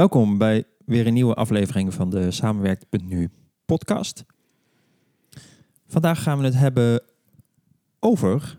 [0.00, 3.30] Welkom bij weer een nieuwe aflevering van de Samenwerkt.nu
[3.64, 4.24] podcast.
[5.86, 7.02] Vandaag gaan we het hebben
[7.98, 8.58] over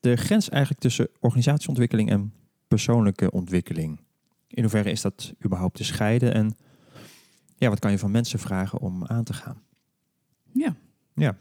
[0.00, 2.32] de grens eigenlijk tussen organisatieontwikkeling en
[2.68, 4.00] persoonlijke ontwikkeling.
[4.48, 6.56] In hoeverre is dat überhaupt te scheiden en
[7.56, 9.62] ja, wat kan je van mensen vragen om aan te gaan?
[10.52, 10.76] Ja.
[11.14, 11.36] Ja.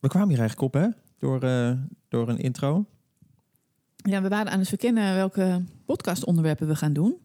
[0.00, 0.88] We kwamen hier eigenlijk op, hè?
[1.18, 1.72] Door, eh,
[2.08, 2.86] door een intro.
[4.08, 7.18] Ja, we waren aan het verkennen welke podcastonderwerpen we gaan doen.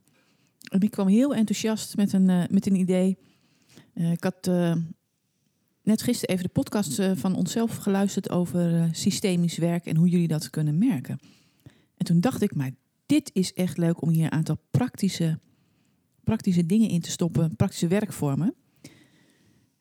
[0.72, 3.18] En ik kwam heel enthousiast met een, eh, met een idee.
[3.94, 4.76] Eh, ik had eh,
[5.84, 10.50] net gisteren even de podcast van onszelf geluisterd over systemisch werk en hoe jullie dat
[10.50, 11.20] kunnen merken.
[11.98, 12.72] En toen dacht ik, maar
[13.06, 15.40] dit is echt leuk om hier een aantal praktische,
[16.24, 18.54] praktische dingen in te stoppen, praktische werkvormen.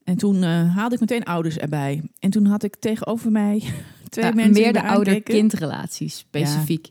[0.04, 2.02] En toen haalde ik meteen ouders erbij.
[2.18, 3.62] En toen had ik tegenover mij
[4.08, 6.88] twee Ja, mensen meer de ouder-kindrelaties, specifiek.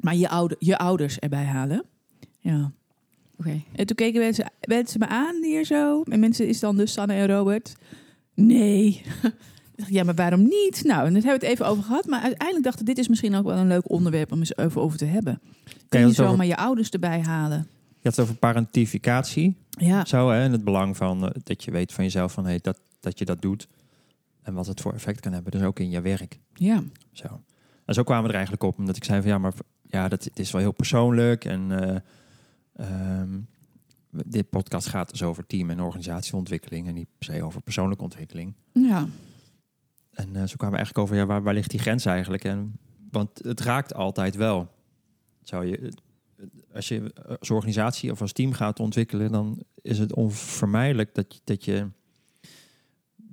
[0.00, 1.84] Maar je, oude, je ouders erbij halen.
[2.40, 2.72] Ja.
[3.38, 3.60] Oké.
[3.74, 6.02] En toen keken mensen, mensen me aan hier zo.
[6.02, 7.74] En mensen is dan dus Sanne en Robert.
[8.34, 9.02] Nee.
[9.88, 10.80] Ja, maar waarom niet?
[10.84, 12.06] Nou, en daar hebben we het even over gehad.
[12.06, 14.80] Maar uiteindelijk dacht ik, dit is misschien ook wel een leuk onderwerp om eens even
[14.80, 15.40] over te hebben.
[15.88, 17.66] Kun je over- zomaar je ouders erbij halen?
[17.88, 19.54] Je had het over parentificatie.
[19.70, 20.42] Ja, Zo, hè?
[20.42, 23.24] En het belang van eh, dat je weet van jezelf van hey, dat, dat je
[23.24, 23.68] dat doet.
[24.46, 25.52] En wat het voor effect kan hebben.
[25.52, 26.40] Dus ook in je werk.
[26.54, 26.82] ja.
[27.12, 27.42] Zo.
[27.84, 28.78] En zo kwamen we er eigenlijk op.
[28.78, 31.44] Omdat ik zei van ja, maar ja, dat het is wel heel persoonlijk.
[31.44, 32.00] En eh,
[32.72, 33.38] ehm,
[34.10, 36.86] dit podcast gaat dus over team- en organisatieontwikkeling.
[36.86, 38.54] En niet per se over persoonlijke ontwikkeling.
[38.72, 39.08] ja.
[40.12, 42.44] En eh, zo kwamen we eigenlijk over ja, waar, waar ligt die grens eigenlijk?
[42.44, 42.78] En,
[43.10, 44.68] want het raakt altijd wel.
[45.42, 45.92] Zou je,
[46.72, 51.40] als je als organisatie of als team gaat ontwikkelen, dan is het onvermijdelijk dat je,
[51.44, 51.88] dat, je,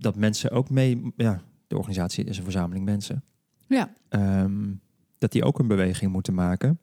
[0.04, 1.12] dat mensen ook mee.
[1.16, 3.24] Ja, de organisatie is een verzameling mensen.
[3.68, 3.94] Ja.
[4.10, 4.74] Ehm,
[5.18, 6.80] dat die ook een beweging moeten maken.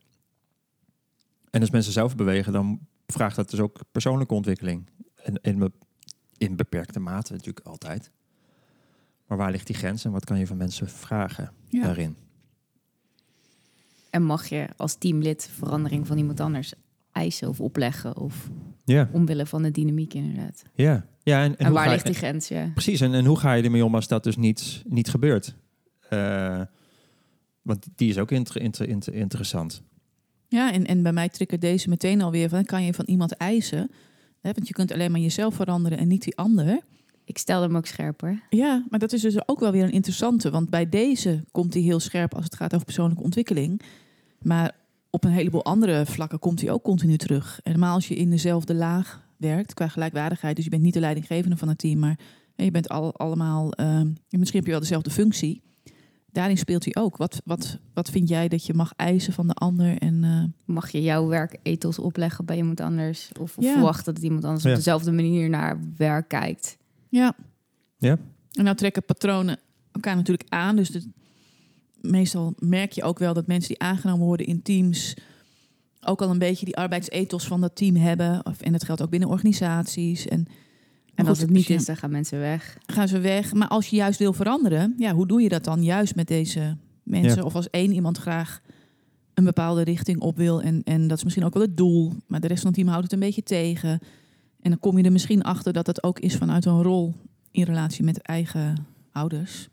[1.51, 4.87] En als mensen zelf bewegen, dan vraagt dat dus ook persoonlijke ontwikkeling.
[5.17, 5.73] En in, be-
[6.39, 8.11] in beperkte mate natuurlijk altijd.
[9.27, 11.83] Maar waar ligt die grens en wat kan je van mensen vragen ja.
[11.83, 12.17] daarin?
[14.11, 16.73] En mag je als teamlid verandering van iemand anders
[17.13, 18.17] eisen of opleggen?
[18.17, 18.51] Of
[18.85, 20.63] Ja, omwille van de dynamiek inderdaad.
[20.75, 21.07] ja.
[21.31, 22.49] Ja en, waar je- ligt die grens?
[22.49, 22.71] Ja.
[22.73, 25.55] Precies, en, en hoe ga je ermee om als dat dus niet, niet gebeurt?
[26.09, 26.61] Eh,
[27.63, 29.83] want die is ook inter- inter- inter- interessant.
[30.49, 33.91] Ja, en, en bij mij triggert deze meteen alweer van, kan je van iemand eisen?
[34.41, 36.81] Hè, want je kunt alleen maar jezelf veranderen en niet die ander.
[37.25, 38.43] Ik stel hem ook scherper.
[38.51, 40.51] Ja, maar dat is dus ook wel weer een interessante.
[40.51, 43.83] Want bij deze komt hij heel scherp als het gaat over persoonlijke ontwikkeling.
[44.43, 44.73] Maar
[45.11, 47.61] op een heleboel andere vlakken komt hij ook continu terug.
[47.63, 50.55] En helemaal als je in dezelfde laag werkt qua gelijkwaardigheid.
[50.57, 52.19] Dus je bent niet de leidinggevende van het team, maar
[52.55, 53.73] je bent al, allemaal.
[53.73, 55.63] ehm, misschien heb je wel dezelfde functie.
[56.33, 57.17] Daarin speelt hij ook.
[57.17, 59.99] Wat, wat, wat vind jij dat je mag eisen van de ander?
[59.99, 63.31] En eh, Mag je jouw werkethos opleggen bij iemand anders?
[63.41, 63.73] Of, of Ja.
[63.73, 64.71] verwachten dat iemand anders Ja.
[64.71, 66.77] op dezelfde manier naar werk kijkt?
[67.09, 67.35] ja.
[67.99, 68.19] Ja.
[68.53, 69.59] En nou trekken patronen
[69.93, 70.77] elkaar natuurlijk aan.
[70.77, 71.03] Dus de,
[72.01, 75.15] meestal merk je ook wel dat mensen die aangenomen worden in teams
[76.07, 78.47] ook al een beetje die arbeidsethos van dat team hebben.
[78.47, 80.27] Of, en dat geldt ook binnen organisaties.
[80.27, 80.47] En,
[81.15, 82.79] En als het niet is, dan gaan mensen weg.
[82.87, 83.53] gaan ze weg.
[83.55, 86.77] Maar als je juist wil veranderen, ja, hoe doe je dat dan juist met deze
[87.03, 87.37] mensen?
[87.39, 87.45] Ja.
[87.45, 88.61] Of als één iemand graag
[89.35, 92.41] een bepaalde richting op wil en, en dat is misschien ook wel het doel, maar
[92.41, 93.91] de rest van het team houdt het een beetje tegen.
[94.61, 97.15] En dan kom je er misschien achter dat het ook is vanuit een rol
[97.51, 99.69] in relatie met eigen ouders.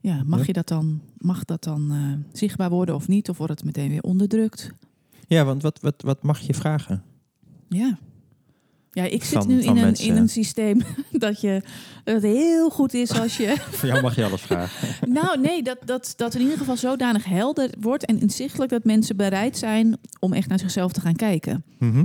[0.00, 0.44] Ja, mag Ja.
[0.46, 3.28] je dat dan, mag dat dan eh, zichtbaar worden of niet?
[3.28, 4.70] Of wordt het meteen weer onderdrukt?
[5.26, 7.02] Ja, want wat, wat, wat mag je vragen?
[7.68, 7.98] Ja.
[8.90, 10.82] Ja, ik zit Van- nu van in een, in een systeem
[11.12, 11.62] dat, je,
[12.04, 15.08] dat het heel goed is als je Voor jou mag je alles vragen.
[15.12, 19.16] Nou, nee, dat, dat, dat in ieder geval zodanig helder wordt en inzichtelijk dat mensen
[19.16, 21.64] bereid zijn om echt naar zichzelf te gaan kijken.
[21.78, 22.04] Mhm.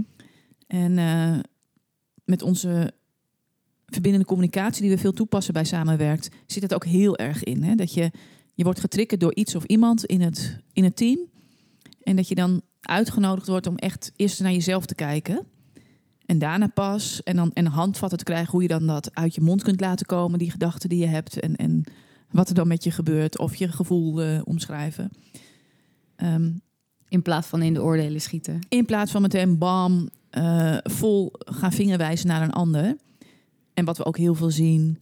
[0.68, 1.40] En eh,
[2.26, 2.94] met onze
[3.86, 7.64] verbindende communicatie die we veel toepassen bij Samenwerkt, zit het ook heel erg in.
[7.64, 7.76] Hè?
[7.76, 8.12] Dat je,
[8.54, 11.20] je wordt getriggerd door iets of iemand in het, in het team.
[12.04, 15.46] En dat je dan uitgenodigd wordt om echt eerst naar jezelf te kijken.
[16.26, 17.24] En daarna pas.
[17.24, 20.06] En dan en handvatten te krijgen hoe je dan dat uit je mond kunt laten
[20.06, 21.40] komen, die gedachten die je hebt.
[21.40, 21.84] En, en
[22.32, 23.40] wat er dan met je gebeurt.
[23.40, 25.10] Of je gevoel eh, omschrijven.
[26.16, 26.52] Ehm,
[27.08, 28.60] In plaats van in de oordelen schieten.
[28.70, 32.96] in plaats van meteen bam, eh, vol gaan vingerwijzen naar een ander.
[33.74, 35.00] En wat we ook heel veel zien,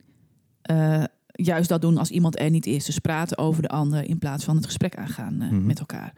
[0.62, 2.86] eh, juist dat doen als iemand er niet is.
[2.86, 5.66] Dus praten over de ander in plaats van het gesprek aangaan Mhm.
[5.66, 6.14] met elkaar.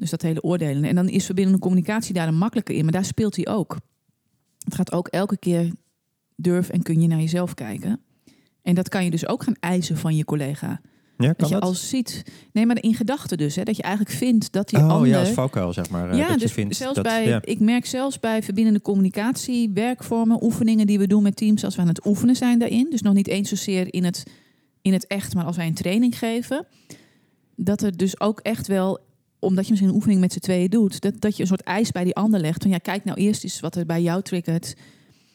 [0.00, 0.84] Dus dat hele oordelen.
[0.84, 3.76] En dan is verbindende communicatie daar een makkelijker in, maar daar speelt hij ook.
[4.64, 5.72] Het gaat ook elke keer
[6.36, 8.00] durf en kun je naar jezelf kijken.
[8.62, 10.80] En dat kan je dus ook gaan eisen van je collega.
[11.16, 11.62] Ja, Dat kan je dat?
[11.62, 14.88] als ziet, nee, maar in gedachten dus, hè, dat je eigenlijk vindt dat die oh
[14.88, 15.08] ander.
[15.08, 16.10] ja, als valkuil zeg maar.
[16.10, 17.40] eh, ja, dat dus je vindt zelfs dat, bij, ja.
[17.44, 21.80] ik merk zelfs bij verbindende communicatie, werkvormen, oefeningen die we doen met teams als we
[21.82, 22.86] aan het oefenen zijn daarin.
[22.90, 24.22] Dus nog niet eens zozeer in het,
[24.82, 26.66] in het echt, maar als wij een training geven.
[27.56, 28.98] Dat er dus ook echt wel,
[29.40, 31.90] omdat je misschien een oefening met z'n tweeën doet, dat, dat je een soort eis
[31.92, 32.62] bij die ander legt.
[32.62, 34.74] Van ja, kijk nou eerst eens wat er bij jou triggert.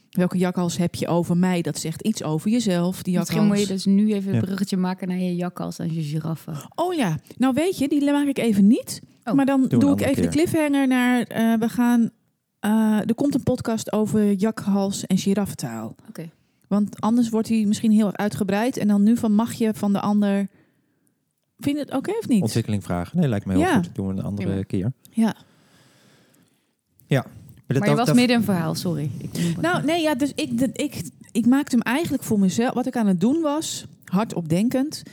[0.10, 1.62] Welke jakhals heb je over mij?
[1.62, 3.04] Dat zegt iets over jezelf.
[3.04, 3.60] Die Misschien jakhals.
[3.60, 6.52] moet je dus nu even een bruggetje maken naar je jakhals en je giraffe.
[6.76, 9.02] Oh ja, nou weet je, die maak ik even niet.
[9.24, 11.24] Oh, maar dan doe ik even de cliffhanger naar.
[11.24, 12.10] eh, we gaan.
[12.60, 15.96] eh, er komt een podcast over jakhals en giraffentaal.
[16.10, 16.30] Oké.
[16.68, 18.78] Want anders wordt hij misschien heel erg uitgebreid.
[18.78, 20.48] En dan nu van mag je van de ander.
[21.58, 22.42] Vind je het oké of niet?
[22.42, 23.20] Ontwikkeling vragen.
[23.20, 23.76] Nee, lijkt me heel Ja.
[23.76, 23.84] goed.
[23.84, 24.64] Dat doen we een andere Prima.
[24.64, 24.92] keer.
[25.10, 25.36] Ja.
[27.68, 29.10] Maar, Maar je was midden een verhaal, sorry.
[29.18, 32.74] Ik Nou, nee, ja, dus ik, de- ik, ik maakte hem eigenlijk voor mezelf.
[32.74, 35.04] Wat ik aan het doen was, hardop denkend,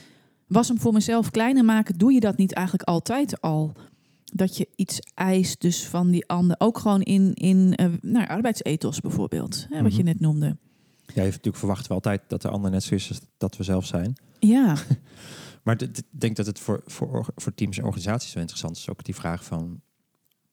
[0.46, 1.98] was hem voor mezelf kleiner maken.
[1.98, 3.72] Doe je dat niet eigenlijk altijd al?
[4.24, 6.56] Dat je iets eist dus van die ander.
[6.58, 9.66] Ook gewoon in, in eh nou, arbeidsethos bijvoorbeeld.
[9.70, 10.06] Hè, wat je Mhm.
[10.06, 10.56] net noemde.
[11.06, 13.62] Ja, je natuurlijk verwachten we altijd dat de ander net zo is als dat we
[13.62, 14.14] zelf zijn.
[14.38, 14.74] Ja,
[15.62, 18.88] Maar ik denk dat het voor, voor, or- voor teams en organisaties wel interessant is.
[18.88, 19.80] Ook die vraag van,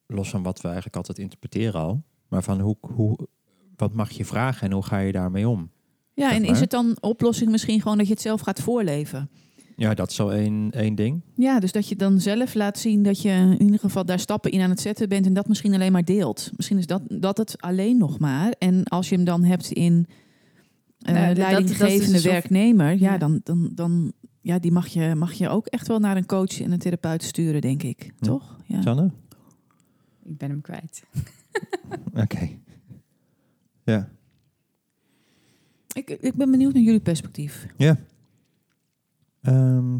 [0.06, 2.04] los van wat we eigenlijk altijd interpreteren al.
[2.28, 3.28] Maar van hoe, hoe,
[3.76, 5.72] wat mag je vragen en hoe ga je daarmee om?
[6.14, 9.30] ja en is het dan oplossing misschien gewoon dat je het zelf gaat voorleven?
[9.76, 11.22] Ja, dat is zo één, één ding.
[11.36, 14.52] Ja, dus dat je dan zelf laat zien dat je in ieder geval daar stappen
[14.52, 16.52] in aan het zetten bent en dat misschien alleen maar deelt.
[16.56, 18.52] Misschien is dat, dat het alleen nog maar.
[18.58, 20.08] En als je hem dan hebt in
[21.00, 23.18] Nou, is leidinggevende dus werknemer, ja, Ja.
[23.18, 26.62] dan, dan, dan ja, die mag je, mag je ook echt wel naar een coach
[26.62, 28.04] en een therapeut sturen, denk ik.
[28.04, 28.12] Ja.
[28.19, 28.60] Toch?
[28.66, 28.81] Ja.
[28.81, 29.12] Sanne?
[30.24, 31.04] Ik ben hem kwijt.
[32.24, 32.50] Oké.
[33.84, 34.10] Ja.
[35.94, 37.68] Ik, ik ben benieuwd naar jullie perspectief.
[39.42, 39.98] Ehm.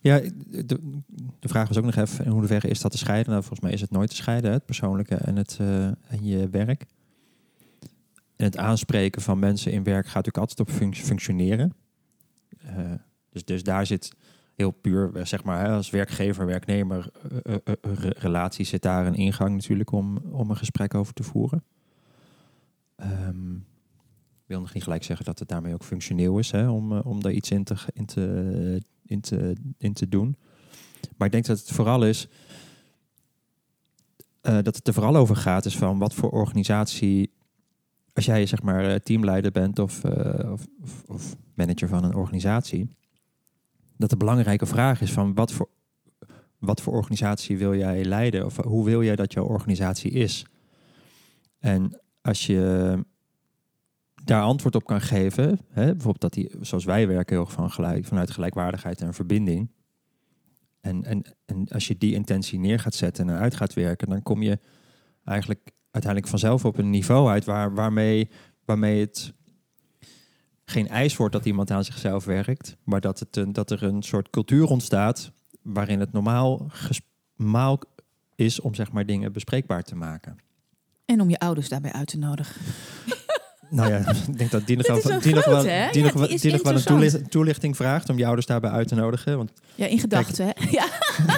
[0.00, 1.02] Ja, de,
[1.40, 3.30] vraag was ook nog even, in hoeverre is dat te scheiden?
[3.30, 6.48] Nou, volgens mij is het nooit te scheiden, het persoonlijke en, het, eh, en je
[6.48, 6.86] werk.
[8.36, 11.74] En het aanspreken van mensen in werk gaat natuurlijk altijd op func- functioneren.
[12.58, 12.92] Eh,
[13.30, 14.12] dus, dus daar zit
[14.54, 17.10] heel puur, eh, zeg maar, als werkgever, werknemer,
[17.42, 21.64] re- relatie zit daar een ingang natuurlijk om, om een gesprek over te voeren.
[22.96, 23.54] Ehm,
[24.50, 27.22] ik wil nog niet gelijk zeggen dat het daarmee ook functioneel is, hè, om, om
[27.22, 30.36] daar iets in te, in, te, in, te, in te doen.
[31.16, 32.28] Maar ik denk dat het vooral is,
[34.40, 37.32] eh, dat het er vooral over gaat, is van wat voor organisatie,
[38.12, 40.66] als jij zeg maar eh, teamleider bent of, eh, of,
[41.06, 42.88] of manager van een organisatie,
[43.96, 45.68] dat de belangrijke vraag is van wat voor,
[46.58, 50.46] wat voor organisatie wil jij leiden of hoe wil jij dat jouw organisatie is?
[51.58, 53.04] En als je
[54.24, 57.70] daar antwoord op kan geven, hè, bijvoorbeeld dat die, zoals wij werken, heel erg van
[57.70, 59.70] gelijk, vanuit gelijkwaardigheid en verbinding.
[60.80, 64.22] En, en, en als je die intentie neer gaat zetten en uit gaat werken, dan
[64.22, 64.58] kom je
[65.24, 68.30] eigenlijk uiteindelijk vanzelf op een niveau uit waar, waarmee,
[68.64, 69.32] waarmee het
[70.64, 74.02] geen eis wordt dat iemand aan zichzelf werkt, maar dat, het een, dat er een
[74.02, 75.32] soort cultuur ontstaat
[75.62, 76.70] waarin het normaal,
[77.36, 77.80] normaal
[78.34, 80.36] is om zeg maar dingen bespreekbaar te maken.
[81.04, 82.60] En om je ouders daarbij uit te nodigen.
[83.70, 85.62] Nou ja, ik denk dat die nog, wel, die nog wel,
[85.92, 88.70] die nog wel, die is die nog wel een toelichting vraagt om je ouders daarbij
[88.70, 89.36] uit te nodigen.
[89.36, 90.52] Want Ja, in gedachten, hè?
[90.70, 90.86] Ja,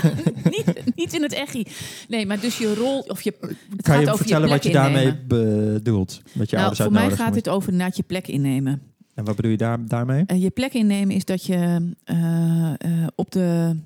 [0.57, 1.67] niet, niet in het echi.
[2.09, 3.35] Nee, maar dus je rol, of je...
[3.83, 5.29] Kan je vertellen wat je daarmee innemen.
[5.29, 6.21] bedoelt?
[6.33, 8.83] Met je Nou, ouders voor mij gaat het over inderdaad je plek innemen.
[9.15, 10.25] En wat bedoel je daar, daarmee?
[10.27, 13.77] Eh, je plek innemen is dat je eh, eh, op, de,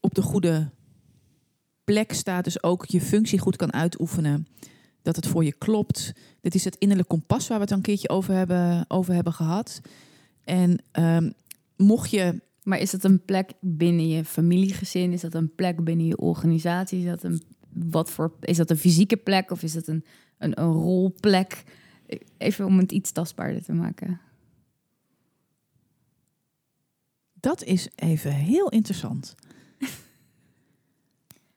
[0.00, 0.70] op de goede
[1.84, 2.44] plek staat.
[2.44, 4.46] Dus ook je functie goed kan uitoefenen.
[5.02, 6.12] Dat het voor je klopt.
[6.40, 9.80] Dit is het innerlijk kompas waar we het een keertje over hebben, over hebben gehad.
[10.44, 11.30] En ehm,
[11.76, 12.40] mocht je...
[12.62, 15.12] Maar is dat een plek binnen je familiegezin?
[15.12, 16.98] Is dat een plek binnen je organisatie?
[16.98, 20.04] Is dat een, wat voor, is dat een fysieke plek of is dat een,
[20.38, 21.64] een, een rolplek?
[22.38, 24.20] Even om het iets tastbaarder te maken.
[27.40, 29.34] Dat is even heel interessant.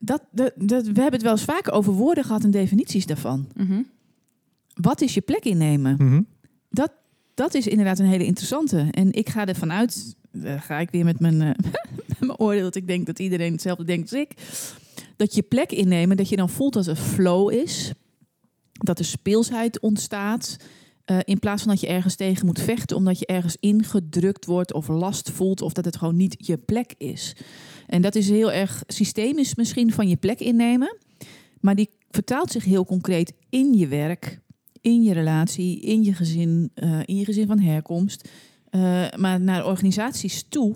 [0.03, 3.47] Dat, dat, dat, we hebben het wel eens vaker over woorden gehad en definities daarvan.
[3.55, 3.81] Mhm.
[4.73, 5.95] Wat is je plek innemen?
[5.97, 6.21] Mhm.
[7.33, 8.87] Dat is inderdaad een hele interessante.
[8.91, 11.49] En ik ga ervan uit, uh, ga ik weer met mijn, uh,
[12.07, 14.33] met mijn oordeel, dat ik denk dat iedereen hetzelfde denkt als ik.
[15.15, 17.91] Dat je plek innemen, dat je dan voelt dat er flow is.
[18.71, 20.57] Dat er speelsheid ontstaat.
[21.11, 24.73] Uh, in plaats van dat je ergens tegen moet vechten, omdat je ergens ingedrukt wordt
[24.73, 27.35] of last voelt, of dat het gewoon niet je plek is.
[27.87, 30.97] En dat is heel erg systemisch misschien van je plek innemen.
[31.59, 34.39] Maar die vertaalt zich heel concreet in je werk,
[34.81, 38.29] in je relatie, in je gezin, eh, in je gezin van herkomst.
[38.69, 40.75] Eh, maar naar organisaties toe,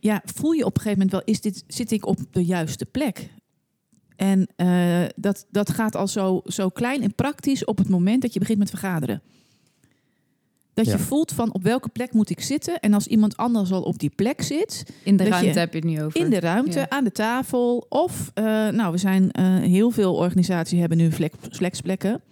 [0.00, 2.86] ja, voel je op een gegeven moment wel, is dit, zit ik op de juiste
[2.86, 3.30] plek?
[4.16, 8.32] En eh, dat, dat gaat al zo, zo klein en praktisch op het moment dat
[8.32, 9.22] je begint met vergaderen.
[10.74, 10.92] Dat Ja.
[10.92, 12.80] je voelt van op welke plek moet ik zitten.
[12.80, 15.78] En als iemand anders al op die plek zit, In de ruimte je- heb je
[15.78, 16.20] het nu over.
[16.20, 16.88] in de ruimte, Ja.
[16.90, 17.86] aan de tafel.
[17.88, 22.22] Of, eh, nou, we zijn eh, heel veel organisaties hebben nu flex, flexplekken.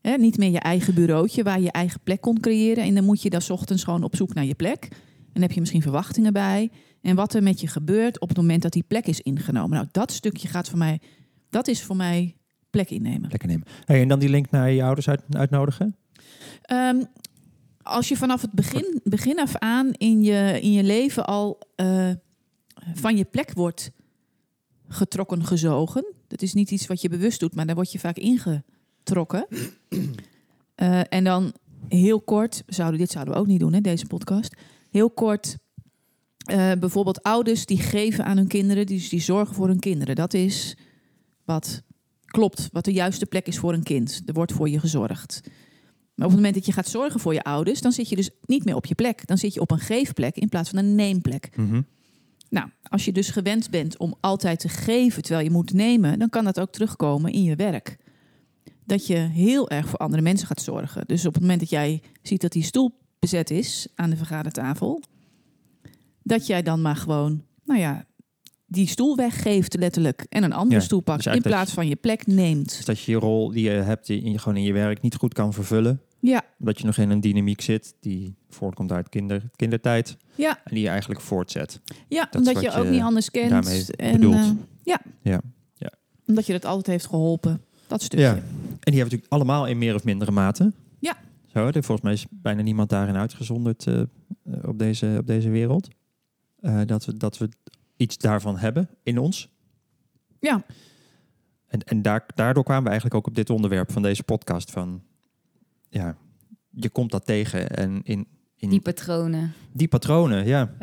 [0.00, 2.84] Hè, niet meer je eigen bureautje waar je je eigen plek kon creëren.
[2.84, 4.88] En dan moet je dan 's ochtends gewoon op zoek naar je plek.
[4.90, 6.70] En dan heb je misschien verwachtingen bij.
[7.02, 9.70] En wat er met je gebeurt op het moment dat die plek is ingenomen.
[9.76, 11.00] Nou, dat stukje gaat voor mij,
[11.50, 12.36] dat is voor mij
[12.70, 13.30] plek innemen.
[13.30, 13.66] Lekker nemen.
[13.84, 15.96] Hey, en dan die link naar je ouders uit, uitnodigen?
[16.62, 17.02] Ehm,
[17.86, 22.10] als je vanaf het begin, begin af aan in je, in je leven al eh,
[22.94, 23.90] van je plek wordt
[24.88, 26.14] getrokken, gezogen.
[26.28, 29.46] Dat is niet iets wat je bewust doet, maar daar word je vaak ingetrokken.
[30.76, 31.52] Eh, en dan
[31.88, 34.56] heel kort, zouden, dit zouden we ook niet doen, hè, deze podcast.
[34.90, 35.56] Heel kort,
[36.44, 40.14] eh, bijvoorbeeld ouders die geven aan hun kinderen, die, die zorgen voor hun kinderen.
[40.14, 40.76] Dat is
[41.44, 41.82] wat
[42.24, 44.22] klopt, wat de juiste plek is voor een kind.
[44.26, 45.40] Er wordt voor je gezorgd.
[46.16, 48.30] Maar op het moment dat je gaat zorgen voor je ouders, dan zit je dus
[48.42, 49.26] niet meer op je plek.
[49.26, 51.48] Dan zit je op een geefplek in plaats van een neemplek.
[51.56, 51.82] Mhm.
[52.50, 56.28] Nou, als je dus gewend bent om altijd te geven terwijl je moet nemen, dan
[56.30, 57.96] kan dat ook terugkomen in je werk.
[58.84, 61.06] Dat je heel erg voor andere mensen gaat zorgen.
[61.06, 65.02] Dus op het moment dat jij ziet dat die stoel bezet is aan de vergadertafel,
[66.22, 68.04] dat jij dan maar gewoon, nou ja,
[68.66, 71.96] die stoel weggeeft letterlijk en een andere Ja, stoel pakt dus in plaats van je
[71.96, 72.76] plek neemt.
[72.76, 75.14] Dus dat je je rol die je hebt in, je- gewoon in je werk niet
[75.14, 76.00] goed kan vervullen.
[76.20, 80.16] Ja, Omdat je nog in een dynamiek zit die voortkomt uit kinder, kindertijd.
[80.34, 81.80] ja, En die je eigenlijk voortzet.
[82.08, 83.50] ja Dat is omdat je ook je niet anders kent.
[83.50, 84.34] daarmee en, bedoelt.
[84.34, 84.50] eh,
[84.82, 85.00] ja.
[85.22, 85.40] Ja,
[85.74, 85.90] ja.
[86.26, 87.64] Omdat je dat altijd heeft geholpen.
[87.86, 88.24] Dat stukje.
[88.26, 88.32] Ja.
[88.34, 88.42] En
[88.92, 90.72] die hebben natuurlijk allemaal in meer of mindere mate.
[90.98, 91.16] Ja.
[91.46, 94.06] Zo, er, volgens mij is bijna niemand daarin uitgezonderd eh, eh,
[94.62, 95.88] op, deze, op deze wereld.
[96.60, 97.48] Eh, dat, we, dat we
[97.96, 99.48] iets daarvan hebben in ons.
[100.40, 100.64] Ja.
[101.66, 105.02] En, en daar, daardoor kwamen we eigenlijk ook op dit onderwerp van deze podcast van...
[105.88, 106.16] Ja,
[106.70, 108.26] je komt dat tegen en in,
[108.56, 109.52] in Die patronen.
[109.72, 110.74] die patronen, ja.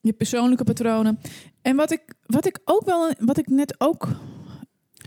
[0.00, 1.18] Je persoonlijke patronen.
[1.62, 4.08] En wat ik, wat ik ook wel, wat ik net ook.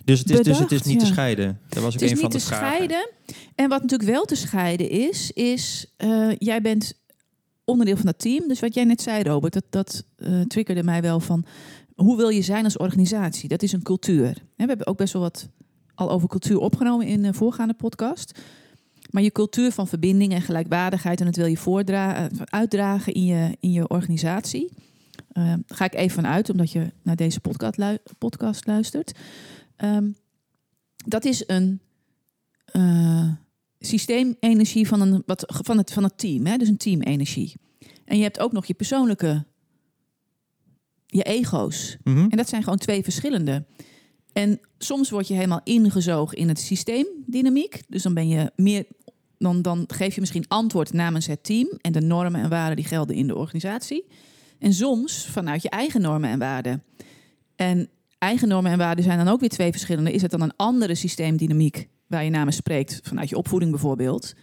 [0.06, 1.60] Dus het is, dus het is niet te scheiden.
[1.70, 2.68] Dat was ook Het is een van niet de te vragen.
[2.68, 3.10] scheiden.
[3.56, 6.94] En wat natuurlijk wel te scheiden is, is eh, jij bent
[7.64, 8.48] onderdeel van dat team.
[8.48, 11.46] Dus wat jij net zei, Robert, dat, dat eh, triggerde mij wel van
[11.96, 13.50] hoe wil je zijn als organisatie?
[13.50, 14.28] Dat is een cultuur.
[14.28, 15.50] Hè, we hebben ook best wel wat
[15.96, 18.40] al over cultuur opgenomen in de voorgaande podcast.
[19.16, 23.26] Maar je cultuur van verbinding en gelijkwaardigheid, en dat wil je voordra- eh, uitdragen in
[23.26, 24.72] je, in je organisatie.
[25.32, 29.12] Eh, ga ik even vanuit, omdat je naar deze podcast, lu- podcast luistert.
[29.76, 30.12] Ehm,
[31.06, 31.80] dat is een
[32.66, 33.32] eh,
[33.80, 36.46] systeemenergie van, een, wat, van, het, van het team.
[36.46, 36.58] Hè?
[36.58, 37.54] Dus een teamenergie.
[38.06, 39.46] En je hebt ook nog je persoonlijke,
[41.06, 41.98] je ego's.
[42.04, 42.30] Mhm.
[42.30, 43.66] En dat zijn gewoon twee verschillende.
[44.34, 47.82] En soms word je helemaal ingezogen in het systeemdynamiek.
[47.88, 48.86] Dus dan ben je meer.
[49.46, 52.86] Dan, dan geef je misschien antwoord namens het team en de normen en waarden die
[52.86, 54.06] gelden in de organisatie.
[54.60, 56.84] En soms vanuit je eigen normen en waarden.
[57.56, 60.12] En eigen normen en waarden zijn dan ook weer twee verschillende.
[60.12, 64.34] Is het dan een andere systeemdynamiek waar je namens spreekt, vanuit je opvoeding bijvoorbeeld?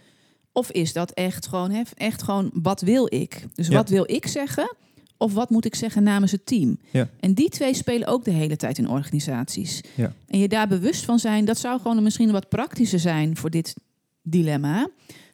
[0.51, 3.45] Of is dat echt gewoon, hè, echt gewoon wat wil ik?
[3.53, 3.73] Dus Ja.
[3.73, 4.75] wat wil ik zeggen?
[5.17, 6.77] Of wat moet ik zeggen namens het team?
[6.91, 7.09] Ja.
[7.19, 9.81] En die twee spelen ook de hele tijd in organisaties.
[9.95, 10.13] Ja.
[10.27, 13.75] En je daar bewust van zijn, dat zou gewoon misschien wat praktischer zijn voor dit
[14.23, 14.89] dilemma.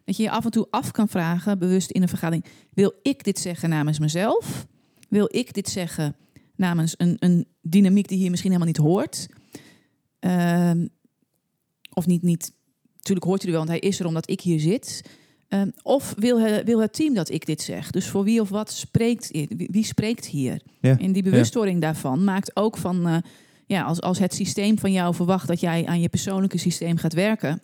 [0.06, 3.24] Dat je je af en toe af kan vragen, bewust in een vergadering: wil ik
[3.24, 4.68] dit zeggen namens mezelf?
[5.10, 6.16] Wil ik dit zeggen
[6.56, 9.28] namens een, een dynamiek die hier misschien helemaal niet hoort?
[10.20, 10.88] Ehm,
[11.94, 12.54] of niet, niet,
[12.96, 15.02] natuurlijk hoort hij er wel, want hij is er omdat ik hier zit.
[15.48, 17.92] Ehm, of wil, wil het team dat ik dit zeg?
[17.92, 20.62] Dus voor wie of wat spreekt, wie, wie spreekt hier?
[20.82, 20.98] Ja.
[20.98, 23.18] En die bewustwording daarvan maakt ook van, eh,
[23.66, 27.14] ja, als, als het systeem van jou verwacht dat jij aan je persoonlijke systeem gaat
[27.14, 27.62] werken,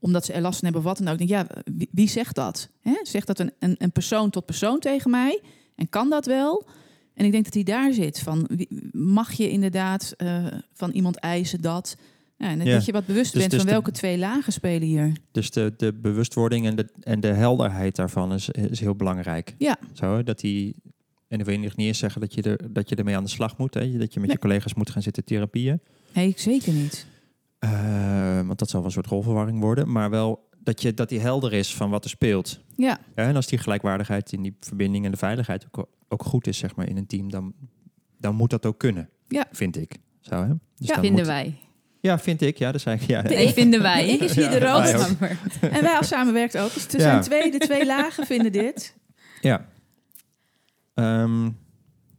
[0.00, 1.18] omdat ze er last van hebben, wat dan ook.
[1.18, 2.68] Denk, ja, wie, wie zegt dat?
[2.80, 2.92] Hè?
[3.02, 5.40] Zegt dat een, een, een persoon tot persoon tegen mij?
[5.76, 6.66] En kan dat wel?
[7.14, 8.20] En ik denk dat hij daar zit.
[8.20, 8.48] Van,
[8.92, 11.96] mag je inderdaad eh, van iemand eisen dat?
[12.36, 12.74] Ja, en Ja.
[12.74, 15.12] dat je wat bewust Dus- bent dus van de- welke twee lagen spelen hier.
[15.32, 19.54] Dus de, de bewustwording en de, en de helderheid daarvan is, is heel belangrijk.
[19.58, 19.76] Ja.
[19.92, 20.74] Zo, dat die,
[21.28, 23.56] en ik wil niet eens zeggen dat je, er, dat je ermee aan de slag
[23.58, 23.74] moet.
[23.74, 24.36] Hè, dat je met Nee.
[24.36, 25.80] je collega's moet gaan zitten therapieën.
[26.14, 27.06] Nee, zeker niet.
[27.58, 29.92] Eh, want dat zal wel een soort rolverwarring worden.
[29.92, 32.60] Maar wel dat, je, dat die helder is van wat er speelt.
[32.76, 36.46] Ja, Ja, en als die gelijkwaardigheid in die verbinding en de veiligheid ook, ook goed
[36.46, 37.52] is zeg maar, in een team, dan,
[38.18, 39.08] dan moet dat ook kunnen.
[39.28, 39.46] Ja.
[39.52, 39.96] Vind ik.
[40.20, 40.46] Zo, hè?
[40.48, 40.56] Dus
[40.88, 41.54] Ja, dan vinden moet- wij.
[42.00, 42.58] Ja, vind ik.
[42.58, 43.02] Ja, dat zei ik.
[43.02, 43.22] Ja.
[43.22, 44.08] Nee, vinden wij.
[44.08, 44.82] Ik is hier de ook.
[45.70, 46.74] En wij als samenwerkt ook.
[46.74, 47.00] Dus er Ja.
[47.00, 48.96] zijn twee, de twee lagen vinden dit.
[49.40, 49.66] Ja.
[50.94, 51.50] Ehm,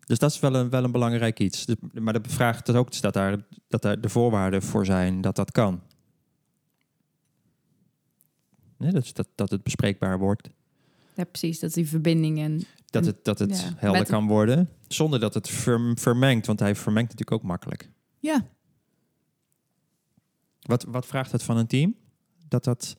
[0.09, 1.65] dus dat is wel een, wel een belangrijk iets.
[1.65, 5.35] Dus- maar dat vraagt het ook dat daar, dat daar de voorwaarden voor zijn dat
[5.35, 5.81] dat kan.
[8.77, 10.49] Nee, dat, dat, dat het bespreekbaar wordt.
[11.13, 11.59] Ja, precies.
[11.59, 14.69] Dat die verbinding en Dat het, dat het ja, helder kan worden.
[14.87, 16.45] Zonder dat het verm- vermengt.
[16.45, 17.89] Want hij vermengt natuurlijk ook makkelijk.
[18.19, 18.45] Ja,
[20.61, 21.95] Wat, wat vraagt het van een team?
[22.47, 22.97] Dat, dat,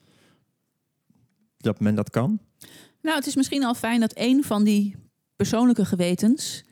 [1.57, 2.41] dat men dat kan?
[3.03, 4.97] nou het is misschien al fijn dat een van die
[5.37, 6.65] persoonlijke gewetens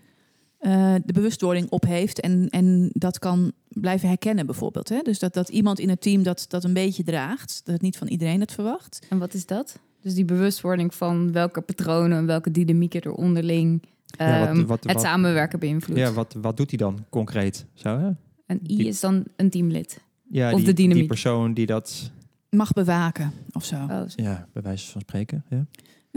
[0.58, 4.88] eh, de bewustwording op heeft en, en dat kan blijven herkennen bijvoorbeeld.
[4.88, 5.00] Hè?
[5.02, 7.60] Dus dat, dat iemand in het team dat, dat een beetje draagt.
[7.64, 9.06] Dat het niet van iedereen het verwacht.
[9.10, 9.78] En wat is dat?
[10.02, 14.84] Dus die bewustwording van welke patronen en welke dynamieken er onderling Ja, wat- ehm, wat-
[14.84, 16.00] het samenwerken beïnvloedt.
[16.00, 17.66] Ja, wat, wat doet hij dan concreet?
[17.74, 18.10] Zo, hè?
[18.46, 20.00] En I Die- is dan een teamlid.
[20.30, 20.96] Ja, Of die, de dynamiek.
[20.98, 22.10] die persoon die dat,
[22.50, 23.74] Mag bewaken of zo.
[23.76, 25.44] Oh, ja, bij wijze van spreken.
[25.50, 25.66] Ja.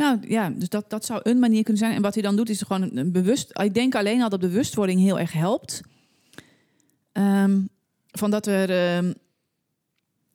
[0.02, 1.96] Nou ja, dus dat, dat zou een manier kunnen zijn.
[1.96, 3.60] En wat hij dan doet, is gewoon een, een bewust.
[3.60, 5.82] Ik denk alleen al dat bewustwording heel erg helpt.
[7.12, 7.62] Ehm,
[8.08, 8.70] van dat er.
[8.70, 9.14] ehm,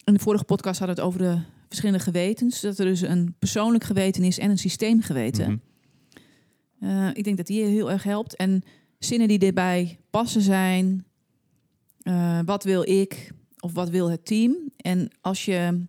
[0.05, 2.61] in de vorige podcast hadden we het over de verschillende gewetens.
[2.61, 5.63] Dat er dus een persoonlijk geweten is en een systeemgeweten.
[6.81, 8.37] Eh, ik denk dat die heel erg helpt.
[8.37, 8.63] En
[8.99, 11.05] zinnen die erbij passen zijn.
[12.03, 14.57] eh, wat wil ik of wat wil het team?
[14.77, 15.87] En als je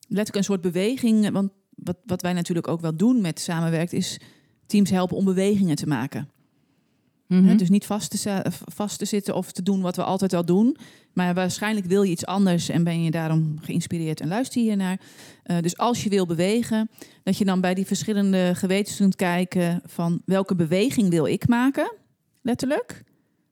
[0.00, 1.50] letterlijk een soort beweging, want
[1.86, 4.20] wat, wat wij natuurlijk ook wel doen met samenwerkt, is
[4.66, 6.28] teams helpen om bewegingen te maken.
[7.26, 7.56] mhm.
[7.56, 10.76] Dus niet vast te, vast te zitten of te doen wat we altijd al doen.
[11.12, 15.00] Maar waarschijnlijk wil je iets anders en ben je daarom geïnspireerd en luister je naar.
[15.42, 16.90] Eh, dus als je wil bewegen,
[17.22, 21.92] dat je dan bij die verschillende gewetens kunt kijken van welke beweging wil ik maken,
[22.42, 23.04] letterlijk.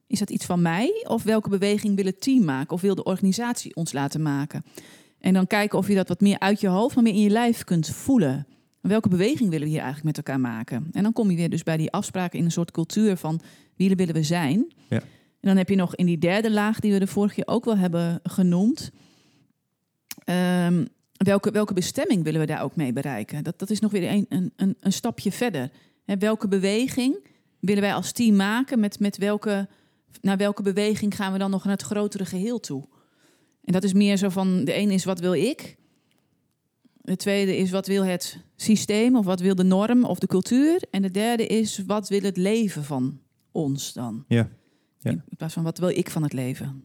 [0.07, 1.05] Is dat iets van mij?
[1.07, 2.73] Of welke beweging wil het team maken?
[2.73, 4.63] Of wil de organisatie ons laten maken?
[5.25, 7.29] En dan kijken of je dat wat meer uit je hoofd, maar meer in je
[7.29, 8.47] lijf kunt voelen.
[8.81, 10.87] Welke beweging willen we hier eigenlijk met elkaar maken?
[10.91, 13.41] En dan kom je weer dus bij die afspraken in een soort cultuur van
[13.75, 14.73] wie willen we zijn.
[14.89, 14.99] Ja.
[14.99, 17.65] En dan heb je nog in die derde laag, die we de vorige keer ook
[17.65, 18.91] wel hebben genoemd.
[20.23, 20.85] ehm,
[21.17, 23.43] welke, welke bestemming willen we daar ook mee bereiken?
[23.43, 25.71] Dat, dat is nog weer een, een, een, een stapje verder.
[26.05, 27.27] Welke beweging
[27.59, 28.79] willen wij als team maken?
[28.79, 29.67] Met, met welke,
[30.21, 32.87] naar welke beweging gaan we dan nog naar het grotere geheel toe?
[33.65, 35.75] En dat is meer zo van, de ene is wat wil ik?
[37.01, 40.81] De tweede is wat wil het systeem of wat wil de norm of de cultuur?
[40.91, 43.19] En de derde is wat wil het leven van
[43.51, 44.23] ons dan?
[44.27, 44.49] Ja.
[44.99, 45.11] Ja.
[45.11, 46.83] In plaats van wat wil ik van het leven?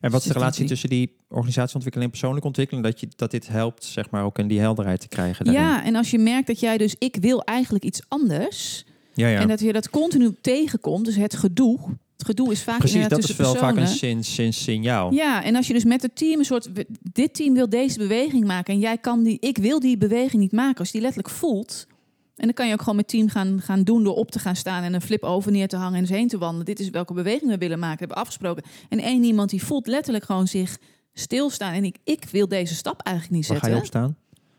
[0.00, 2.86] En wat is de relatie tussen die organisatieontwikkeling en persoonlijke ontwikkeling?
[2.86, 5.44] Dat, je, dat dit helpt, zeg maar, ook in die helderheid te krijgen.
[5.44, 5.64] daarin.
[5.64, 9.40] Ja, en als je merkt dat jij dus ik wil eigenlijk iets anders ja, ja.
[9.40, 11.78] en dat je dat continu tegenkomt, dus het gedoe.
[12.18, 15.12] Het gedoe is vaak Precies, dat is wel vaak een sin, sin, signaal.
[15.12, 16.68] Ja, en als je dus met het team een soort...
[17.12, 19.36] Dit team wil deze beweging maken en jij kan die...
[19.40, 20.78] Ik wil die beweging niet maken.
[20.78, 21.86] Als je die letterlijk voelt...
[22.36, 24.56] En dan kan je ook gewoon met team gaan, gaan doen door op te gaan
[24.56, 24.82] staan...
[24.82, 26.64] en een flip over neer te hangen en eens heen te wandelen.
[26.64, 28.62] Dit is welke beweging we willen maken, hebben we afgesproken.
[28.88, 30.78] En één iemand die voelt letterlijk gewoon zich
[31.12, 31.72] stilstaan.
[31.72, 34.16] En ik, ik wil deze stap eigenlijk niet Waar ga je zetten.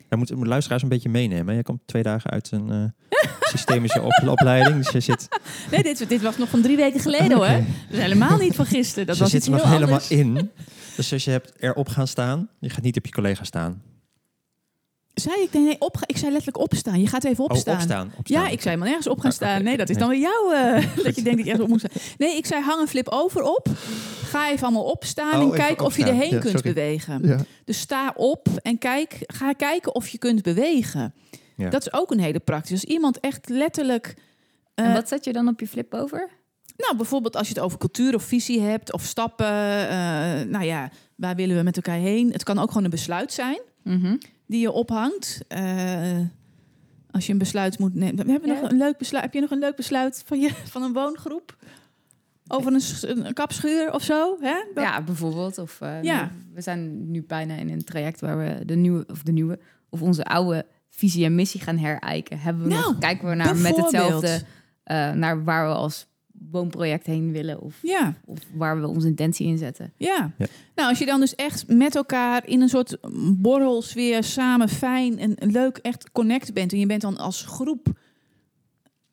[0.10, 1.56] Je moet, moet luisteraars een beetje meenemen.
[1.56, 4.78] Je komt twee dagen uit een eh, systemische op, opleiding.
[4.78, 5.28] Dus je zit,
[5.72, 7.46] Nee, dit, dit was nog van drie weken geleden hoor.
[7.46, 7.66] Oké.
[7.90, 9.06] Dus helemaal niet van gisteren.
[9.06, 10.52] Dat dus was je zit er nog helemaal in.
[10.96, 13.82] Dus als je hebt erop gaan staan, je gaat niet op je collega staan.
[15.14, 17.00] Zei ik, nee, nee op, ik zei letterlijk opstaan.
[17.00, 17.74] Je gaat even opstaan.
[17.74, 18.12] Oh, opstaan.
[18.18, 18.42] opstaan.
[18.44, 19.64] Ja, ik zei maar nergens op gaan Ah, staan.
[19.64, 21.80] Nee, dat is dan weer jou eh, dat je denkt dat je ergens op moet
[21.80, 22.02] staan.
[22.18, 23.68] Nee, ik zei hang een flip over op.
[24.30, 26.74] Ga even allemaal opstaan Oh, en kijk of je erheen Ja, kunt sorry.
[26.74, 27.28] bewegen.
[27.28, 27.38] Ja.
[27.66, 31.14] Dus sta op en kijk, ga kijken of je kunt bewegen.
[31.56, 31.70] Ja.
[31.70, 32.72] Dat is ook een hele praktisch.
[32.72, 34.16] Als iemand echt letterlijk...
[34.76, 36.30] en eh, wat zet je dan op je flip over?
[36.78, 39.46] Nou, bijvoorbeeld als je het over cultuur of visie hebt of stappen.
[39.90, 42.32] eh, nou ja, waar willen we met elkaar heen?
[42.32, 44.18] Het kan ook gewoon een besluit zijn Mhm.
[44.48, 45.40] die je ophangt.
[45.48, 46.18] Eh,
[47.12, 48.26] als je een besluit moet nemen.
[48.26, 48.62] We hebben Ja.
[48.62, 49.24] nog een leuk besluit.
[49.24, 51.58] Heb je nog een leuk besluit van, je, van een woongroep?
[52.52, 54.38] Over een, een kapschuur of zo?
[54.42, 54.54] Hè?
[54.74, 55.58] Dat- Ja, bijvoorbeeld.
[55.58, 56.16] Of, eh, Ja.
[56.16, 59.60] nou, we zijn nu bijna in een traject waar we de nieuwe, of de nieuwe,
[59.90, 62.40] of onze oude visie en missie gaan herijken.
[62.40, 64.42] Hebben we Nou, nog, kijken we naar met hetzelfde,
[64.84, 66.08] eh, naar waar we als
[66.52, 69.94] woonproject heen willen of, Ja, of waar we onze intentie in zetten.
[69.98, 70.32] ja.
[70.38, 70.46] Ja.
[70.76, 72.98] Nou, als je dan dus echt met elkaar in een soort
[73.38, 76.72] borrelsfeer samen fijn en leuk echt connect bent.
[76.74, 77.88] En je bent dan als groep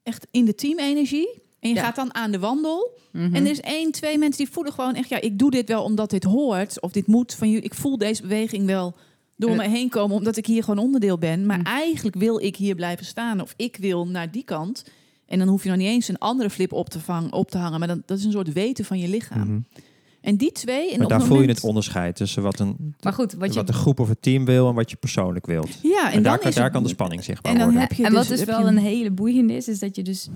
[0.02, 1.42] echt in de teamenergie.
[1.66, 1.84] En je Ja.
[1.84, 2.98] gaat dan aan de wandel.
[3.12, 3.34] Mhm.
[3.34, 5.08] En er is één, twee mensen die voelen gewoon echt...
[5.08, 6.80] ja, ik doe dit wel omdat dit hoort.
[6.80, 7.64] Of dit moet van jullie.
[7.64, 8.94] Ik voel deze beweging wel
[9.36, 10.16] door En me heen komen...
[10.16, 11.46] omdat ik hier gewoon onderdeel ben.
[11.46, 11.64] Maar Mm.
[11.64, 13.40] eigenlijk wil ik hier blijven staan.
[13.40, 14.84] Of ik wil naar die kant.
[15.26, 17.58] En dan hoef je nog niet eens een andere flip op te, vang, op te
[17.58, 17.78] hangen.
[17.78, 19.48] Maar dan, dat is een soort weten van je lichaam.
[19.48, 19.58] Mhm.
[20.20, 20.92] En die twee...
[20.92, 23.64] En Maar daar voel je het onderscheid tussen wat een, Maar goed, wat wat, je...
[23.64, 25.68] de groep of het team wil en wat je persoonlijk wilt.
[25.82, 27.66] Ja, en, En, daar, dan kan, is daar het- kan de spanning zichtbaar En dan
[27.68, 27.88] worden.
[27.88, 29.96] heb je en dus, wat dus heb wel je een hele boeiende is, is dat
[29.96, 30.28] je dus,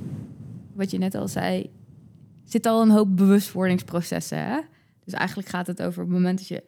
[0.80, 1.70] wat je net al zei,
[2.44, 4.38] zit al een hoop bewustwordingsprocessen.
[4.38, 4.60] Hè?
[5.04, 6.62] Dus eigenlijk gaat het over het moment dat je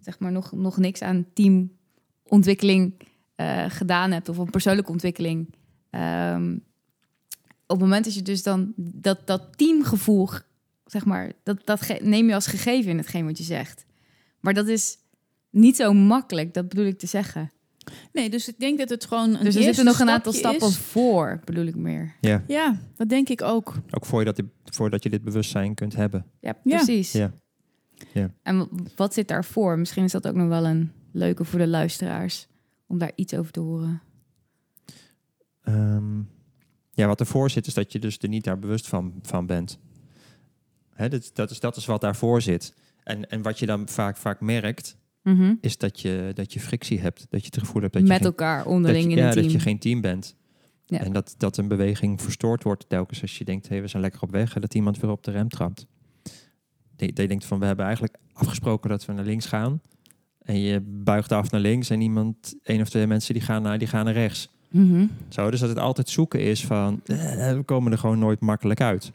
[0.00, 2.94] zeg maar nog, nog niks aan teamontwikkeling
[3.34, 5.54] eh, gedaan hebt of een persoonlijke ontwikkeling.
[5.90, 6.54] Ehm,
[7.66, 10.28] op het moment dat je dus dan dat, dat teamgevoel,
[10.84, 13.84] zeg maar, dat, dat neem je als gegeven in hetgeen wat je zegt.
[14.40, 14.98] Maar dat is
[15.50, 17.50] niet zo makkelijk, dat bedoel ik te zeggen.
[18.12, 20.68] Nee, dus ik denk dat het gewoon een Dus er zitten nog een aantal stappen
[20.68, 20.76] is.
[20.76, 22.16] voor, bedoel ik meer.
[22.20, 23.74] Ja, Ja, dat denk ik ook.
[23.90, 26.26] ook voordat, voordat je dit bewustzijn kunt hebben.
[26.40, 27.12] Ja, precies.
[27.12, 27.32] Ja.
[28.12, 28.30] Ja.
[28.42, 29.78] En wat zit daarvoor?
[29.78, 32.46] Misschien is dat ook nog wel een leuke voor de luisteraars
[32.86, 34.02] om daar iets over te horen.
[35.62, 36.18] Ehm,
[36.92, 39.78] ja, wat ervoor zit is dat je dus er niet daar bewust van, van bent.
[40.92, 42.74] Hè, dat, dat, is, dat is wat daarvoor zit.
[43.02, 44.96] En, en wat je dan vaak, vaak merkt,
[45.60, 47.26] is dat je, dat je frictie hebt.
[47.30, 49.32] Dat je het gevoel hebt dat je, Met geen, elkaar onderling je, in ja, een
[49.32, 49.42] team.
[49.44, 50.36] dat je geen team bent.
[50.86, 50.98] Ja.
[50.98, 54.22] En dat, dat een beweging verstoord wordt telkens als je denkt, hey, we zijn lekker
[54.22, 54.54] op weg.
[54.54, 55.86] En dat iemand weer op de rem trapt.
[56.96, 59.80] Dat je- dat je denkt van, we hebben eigenlijk afgesproken dat we naar links gaan.
[60.42, 63.78] En je buigt af naar links en iemand, één of twee mensen die gaan naar,
[63.78, 64.48] die gaan naar rechts.
[64.70, 65.06] Mhm.
[65.28, 68.80] Zo, dus dat het altijd zoeken is van, eh, we komen er gewoon nooit makkelijk
[68.80, 69.12] uit.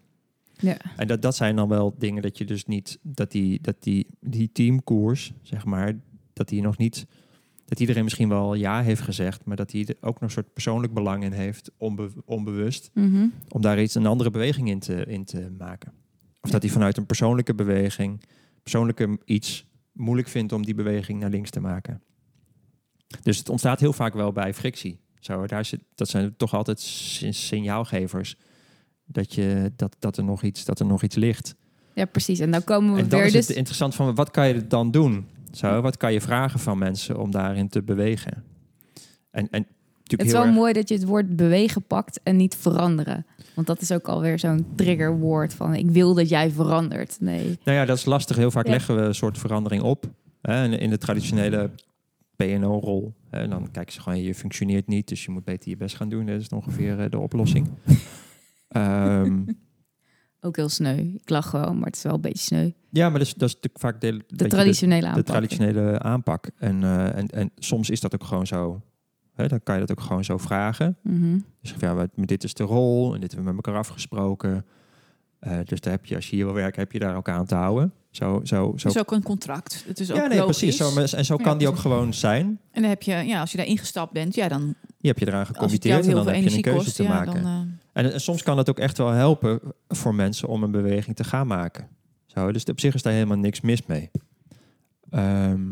[0.62, 0.78] Ja.
[0.98, 4.08] En dat, dat zijn dan wel dingen dat je dus niet, dat die, dat die,
[4.20, 5.94] die teamkoers, zeg maar,
[6.34, 7.06] dat die nog niet,
[7.66, 10.54] dat iedereen misschien wel ja heeft gezegd, maar dat hij er ook nog een soort
[10.54, 13.28] persoonlijk belang in heeft, onbe- onbewust, Mhm.
[13.50, 15.92] om daar iets, een andere beweging in te, in te maken.
[16.42, 16.52] Of Ja.
[16.52, 18.22] dat hij vanuit een persoonlijke beweging,
[18.64, 22.02] persoonlijke iets, moeilijk vindt om die beweging naar links te maken.
[23.22, 25.00] Dus het ontstaat heel vaak wel bij frictie.
[25.20, 28.36] Zo, daar zit, dat zijn toch altijd si- signaalgevers
[29.12, 31.56] dat, je, dat, dat, er nog iets, dat er nog iets ligt.
[31.94, 32.40] ja, precies.
[32.40, 33.48] En dan komen we En dan weer is dus...
[33.48, 35.26] het interessant van wat kan je dan doen?
[35.52, 38.44] Zo, wat kan je vragen van mensen om daarin te bewegen?
[39.32, 39.68] En, en natuurlijk
[40.08, 43.26] Het is heel wel erg, mooi dat je het woord bewegen pakt en niet veranderen.
[43.56, 47.18] Want dat is ook alweer zo'n triggerwoord van ik wil dat jij verandert.
[47.20, 47.60] Nee.
[47.64, 48.36] Nou ja, dat is lastig.
[48.36, 48.72] Heel vaak Ja.
[48.72, 50.06] leggen we een soort verandering op.
[50.42, 51.70] Hè, in, in de traditionele
[52.36, 53.14] PNO-rol.
[53.30, 56.10] En dan kijken ze gewoon, je functioneert niet, dus je moet beter je best gaan
[56.10, 56.26] doen.
[56.26, 57.68] Dat is ongeveer eh, de oplossing.
[58.72, 59.42] Ehm,
[60.44, 60.98] Ook heel sneu.
[60.98, 62.70] Ik lach gewoon, maar het is wel een beetje sneu.
[62.90, 65.26] ja, maar dat is, dat is natuurlijk vaak de, De traditionele de, aanpak.
[65.26, 66.50] de traditionele aanpak.
[66.58, 68.82] En, eh, en, en soms is dat ook gewoon zo.
[69.34, 70.98] Hè, dan kan je dat ook gewoon zo vragen.
[71.04, 71.38] Mhm.
[71.62, 74.66] Dus ja, dit is de rol en dit hebben we met elkaar afgesproken.
[75.40, 77.46] Eh, dus daar heb je, als je hier wil werken, heb je daar ook aan
[77.46, 77.94] te houden.
[78.10, 78.88] Zo, zo, zo.
[78.88, 79.84] Het is ook een contract.
[79.88, 80.58] Het is ook ja, nee, logisch.
[80.58, 80.78] precies.
[80.78, 82.60] Zo, en zo Ja, kan die ook gewoon zijn.
[82.72, 85.28] En dan heb je, ja, als je daar ingestapt bent, ja, dan Je hebt je
[85.28, 87.44] eraan gecommitteerd en heel dan veel heb je een energie keuze kost, te ja, maken.
[87.44, 90.72] dan, eh, En, en soms kan het ook echt wel helpen voor mensen om een
[90.72, 91.88] beweging te gaan maken.
[92.26, 94.12] Zo, dus op zich is daar helemaal niks mis mee.
[95.10, 95.68] Ehm,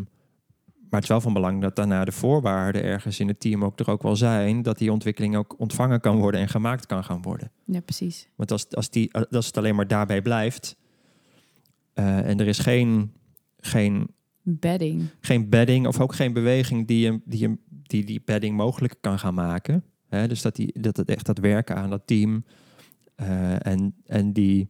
[0.89, 3.79] maar het is wel van belang dat daarna de voorwaarden ergens in het team ook
[3.79, 4.61] er ook wel zijn...
[4.61, 7.51] dat die ontwikkeling ook ontvangen kan worden en gemaakt kan gaan worden.
[7.65, 8.29] Ja, precies.
[8.35, 10.75] Want als, als, die, als het alleen maar daarbij blijft...
[11.93, 13.13] eh, en er is geen,
[13.57, 14.07] geen
[14.41, 15.07] Bedding.
[15.19, 19.83] geen bedding of ook geen beweging die die, die, die bedding mogelijk kan gaan maken.
[20.09, 20.27] Hè?
[20.27, 22.43] Dus dat, die, dat het echt dat werken aan dat team
[23.15, 24.69] eh, en, en die.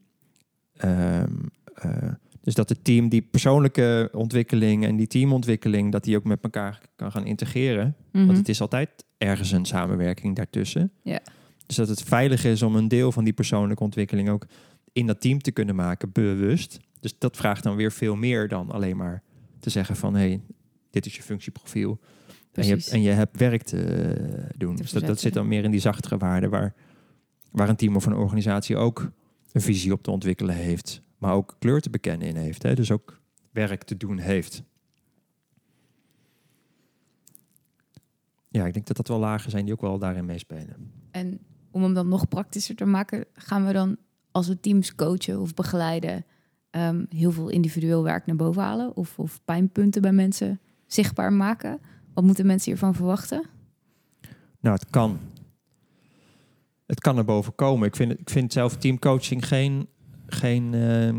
[0.73, 1.33] ehm,
[1.73, 6.39] eh, dus dat het team die persoonlijke ontwikkeling en die teamontwikkeling, dat die ook met
[6.41, 7.95] elkaar kan gaan integreren.
[8.11, 8.25] Mhm.
[8.25, 10.91] Want het is altijd ergens een samenwerking daartussen.
[11.03, 11.19] Ja.
[11.65, 14.45] Dus dat het veilig is om een deel van die persoonlijke ontwikkeling ook
[14.93, 16.79] in dat team te kunnen maken, bewust.
[16.99, 19.23] Dus dat vraagt dan weer veel meer dan alleen maar
[19.59, 20.41] te zeggen van hé, hey,
[20.89, 21.99] dit is je functieprofiel.
[22.59, 24.75] En je, hebt, en je hebt werk te eh, doen.
[24.75, 26.73] Te dus dat, zit dan meer in die zachtere waarden waar,
[27.51, 29.11] waar een team of een organisatie ook
[29.51, 31.01] een visie op te ontwikkelen heeft.
[31.17, 32.63] Maar ook kleur te bekennen in heeft.
[32.63, 32.75] Hè?
[32.75, 33.19] Dus ook
[33.51, 34.63] werk te doen heeft.
[38.47, 40.91] Ja, ik denk dat dat wel lagen zijn die ook wel daarin meespelen.
[41.11, 41.39] En
[41.71, 43.97] om hem dan nog praktischer te maken, gaan we dan
[44.31, 46.25] als we teams coachen of begeleiden,
[46.69, 51.79] ehm, heel veel individueel werk naar boven halen of, of pijnpunten bij mensen zichtbaar maken.
[52.19, 53.45] Wat moeten mensen hiervan verwachten?
[54.59, 55.19] Nou, het kan.
[56.85, 57.87] Het kan er boven komen.
[57.87, 59.87] Ik vind, ik vind zelf teamcoaching geen...
[60.27, 61.17] geen eh,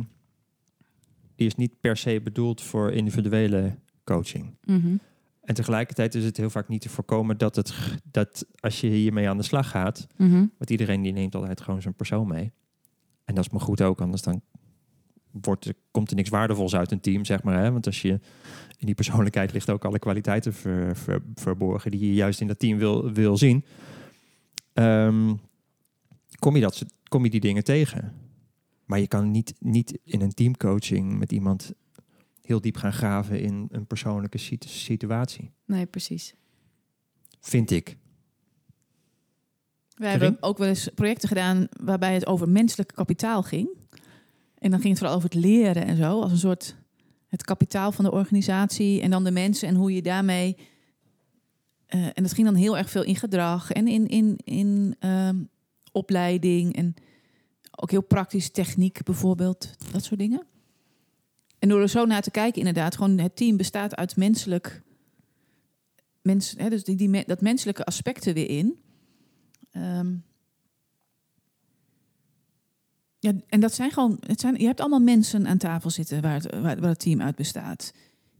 [1.34, 4.56] die is niet per se bedoeld voor individuele coaching.
[4.64, 4.96] Mhm.
[5.42, 7.74] En tegelijkertijd is het heel vaak niet te voorkomen dat, het,
[8.10, 10.06] dat als je hiermee aan de slag gaat...
[10.16, 10.46] Mhm.
[10.58, 12.52] want iedereen die neemt altijd gewoon zijn persoon mee.
[13.24, 14.42] En dat is maar goed ook, anders dan
[15.30, 17.62] wordt, komt er niks waardevols uit een team, zeg maar.
[17.62, 17.72] Hè?
[17.72, 18.20] Want als je
[18.78, 22.58] in die persoonlijkheid ligt ook alle kwaliteiten ver- ver- verborgen die je juist in dat
[22.58, 23.64] team wil, wil zien.
[24.72, 25.34] Ehm,
[26.38, 28.14] kom, je dat, kom je die dingen tegen.
[28.84, 31.72] Maar je kan niet, niet in een teamcoaching met iemand
[32.42, 35.50] heel diep gaan graven in een persoonlijke situ- situatie.
[35.64, 36.34] Nee, precies.
[37.40, 37.96] Vind ik.
[39.94, 40.20] Karin?
[40.20, 43.68] hebben ook wel eens projecten gedaan waarbij het over menselijk kapitaal ging.
[44.60, 46.76] En dan ging het vooral over het leren en zo, als een soort
[47.28, 50.56] het kapitaal van de organisatie en dan de mensen en hoe je daarmee.
[51.86, 55.36] eh, en dat ging dan heel erg veel in gedrag en in, in, in ehm,
[55.92, 56.94] opleiding en
[57.70, 60.46] ook heel praktisch techniek bijvoorbeeld, dat soort dingen.
[61.58, 64.82] En door er zo naar te kijken, inderdaad, gewoon het team bestaat uit menselijk,
[66.22, 68.80] mens, hè, dus die, die, dat menselijke aspect er weer in.
[69.70, 70.16] Ehm,
[73.20, 76.34] ja, en dat zijn gewoon, het zijn, je hebt allemaal mensen aan tafel zitten waar
[76.34, 77.92] het, waar, waar het team uit bestaat.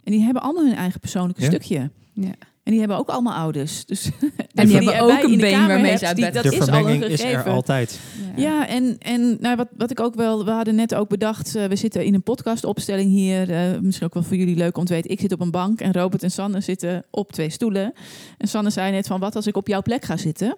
[0.05, 1.49] En die hebben allemaal hun eigen persoonlijke Ja.
[1.49, 1.91] stukje.
[2.13, 2.33] Ja.
[2.63, 3.85] En die hebben ook allemaal ouders.
[3.87, 4.05] Dus
[4.55, 6.67] En die hebben ook een been waarmee ze uit die- bed dat de is al
[6.69, 7.51] een vermenging is er gegeven.
[7.53, 8.01] altijd.
[8.37, 11.65] Ja, en, en nou, wat, wat ik ook wel, we hadden net ook bedacht, eh,
[11.65, 13.51] we zitten in een podcastopstelling hier.
[13.51, 15.11] eh, misschien ook wel voor jullie leuk om te weten.
[15.11, 17.93] Ik zit op een bank en Robert en Sanne zitten op twee stoelen.
[18.39, 20.57] En Sanne zei net van, wat als ik op jouw plek ga zitten?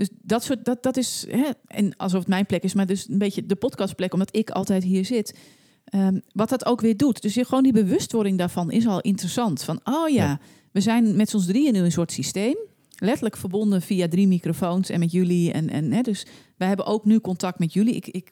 [0.00, 3.08] Dus dat soort, dat, dat is, hè, en alsof het mijn plek is, maar dus
[3.08, 5.38] een beetje de podcastplek, omdat ik altijd hier zit.
[5.84, 7.22] Ehm, wat dat ook weer doet.
[7.22, 9.62] Dus je, gewoon die bewustwording daarvan is al interessant.
[9.62, 10.40] Van, oh ja, Ja.
[10.72, 12.56] we zijn met z'n ons drieën nu een soort systeem.
[12.98, 15.52] Letterlijk verbonden via drie microfoons en met jullie.
[15.52, 17.94] En, en, hè, dus wij hebben ook nu contact met jullie.
[17.94, 18.30] Ik, ik,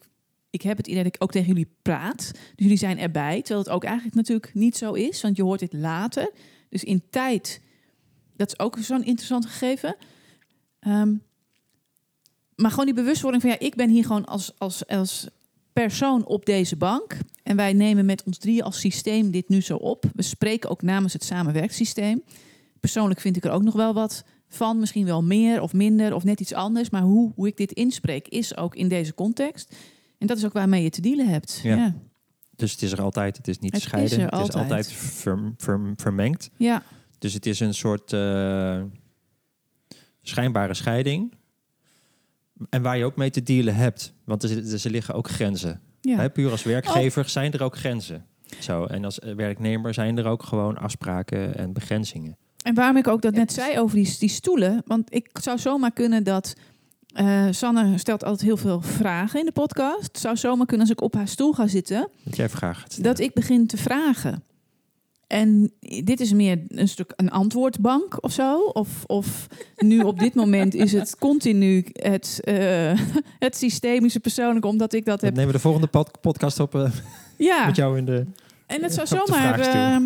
[0.50, 2.30] ik heb het idee dat ik ook tegen jullie praat.
[2.32, 3.42] Dus jullie zijn erbij.
[3.42, 5.20] Terwijl het ook eigenlijk natuurlijk niet zo is.
[5.22, 6.30] Want je hoort dit later.
[6.68, 7.60] Dus in tijd.
[8.36, 9.96] Dat is ook zo'n interessant gegeven.
[10.80, 11.14] Ehm,
[12.58, 15.28] maar gewoon die bewustwording van ja, ik ben hier gewoon als, als, als
[15.72, 17.16] persoon op deze bank.
[17.42, 20.04] En wij nemen met ons drieën als systeem dit nu zo op.
[20.14, 22.22] We spreken ook namens het samenwerksysteem.
[22.80, 24.78] Persoonlijk vind ik er ook nog wel wat van.
[24.78, 26.90] Misschien wel meer of minder of net iets anders.
[26.90, 29.74] Maar hoe, hoe ik dit inspreek is ook in deze context.
[30.18, 31.60] En dat is ook waarmee je te dealen hebt.
[31.62, 31.76] Ja.
[31.76, 31.94] Ja,
[32.56, 33.36] Dus het is er altijd.
[33.36, 34.18] Het is niet Het is scheiden.
[34.18, 34.62] er het is altijd.
[34.62, 36.50] altijd verm- verm- vermengd.
[36.56, 36.82] ja.
[37.18, 38.82] Dus het is een soort eh,
[40.22, 41.32] schijnbare scheiding.
[42.70, 44.12] En waar je ook mee te dealen hebt.
[44.24, 45.80] Want er, er liggen ook grenzen.
[46.00, 46.16] ja.
[46.16, 48.24] Hè, puur als werkgever zijn er ook grenzen.
[48.60, 52.36] Zo, en als eh, werknemer zijn er ook gewoon afspraken en begrenzingen.
[52.64, 53.64] En waarom ik ook dat net precies.
[53.64, 54.82] zei over die, die stoelen.
[54.86, 56.54] Want ik zou zomaar kunnen dat.
[57.14, 60.02] eh, Sanne stelt altijd heel veel vragen in de podcast.
[60.06, 62.08] Het zou zomaar kunnen als ik op haar stoel ga zitten.
[62.22, 63.02] Dat jij stellen.
[63.02, 64.42] Dat ik begin te vragen.
[65.28, 65.72] En
[66.04, 68.60] dit is meer een stuk een antwoordbank of zo.
[68.60, 73.00] Of, of nu op dit moment is het continu het, eh,
[73.46, 75.30] het systemische persoonlijke, omdat ik dat heb.
[75.30, 76.90] nemen we de volgende pod- podcast op eh,
[77.38, 78.26] Ja, met jou in de...
[78.66, 79.60] en dat zou zomaar.
[79.60, 79.96] eh,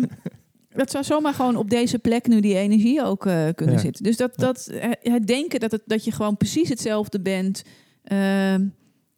[0.69, 3.19] dat zou zomaar gewoon op deze plek nu die energie ook
[3.55, 3.77] kunnen Ja.
[3.77, 4.03] zitten.
[4.03, 4.69] Dus dat, dat
[5.01, 7.63] het denken dat, het, dat je gewoon precies hetzelfde bent.
[8.03, 8.65] ehm,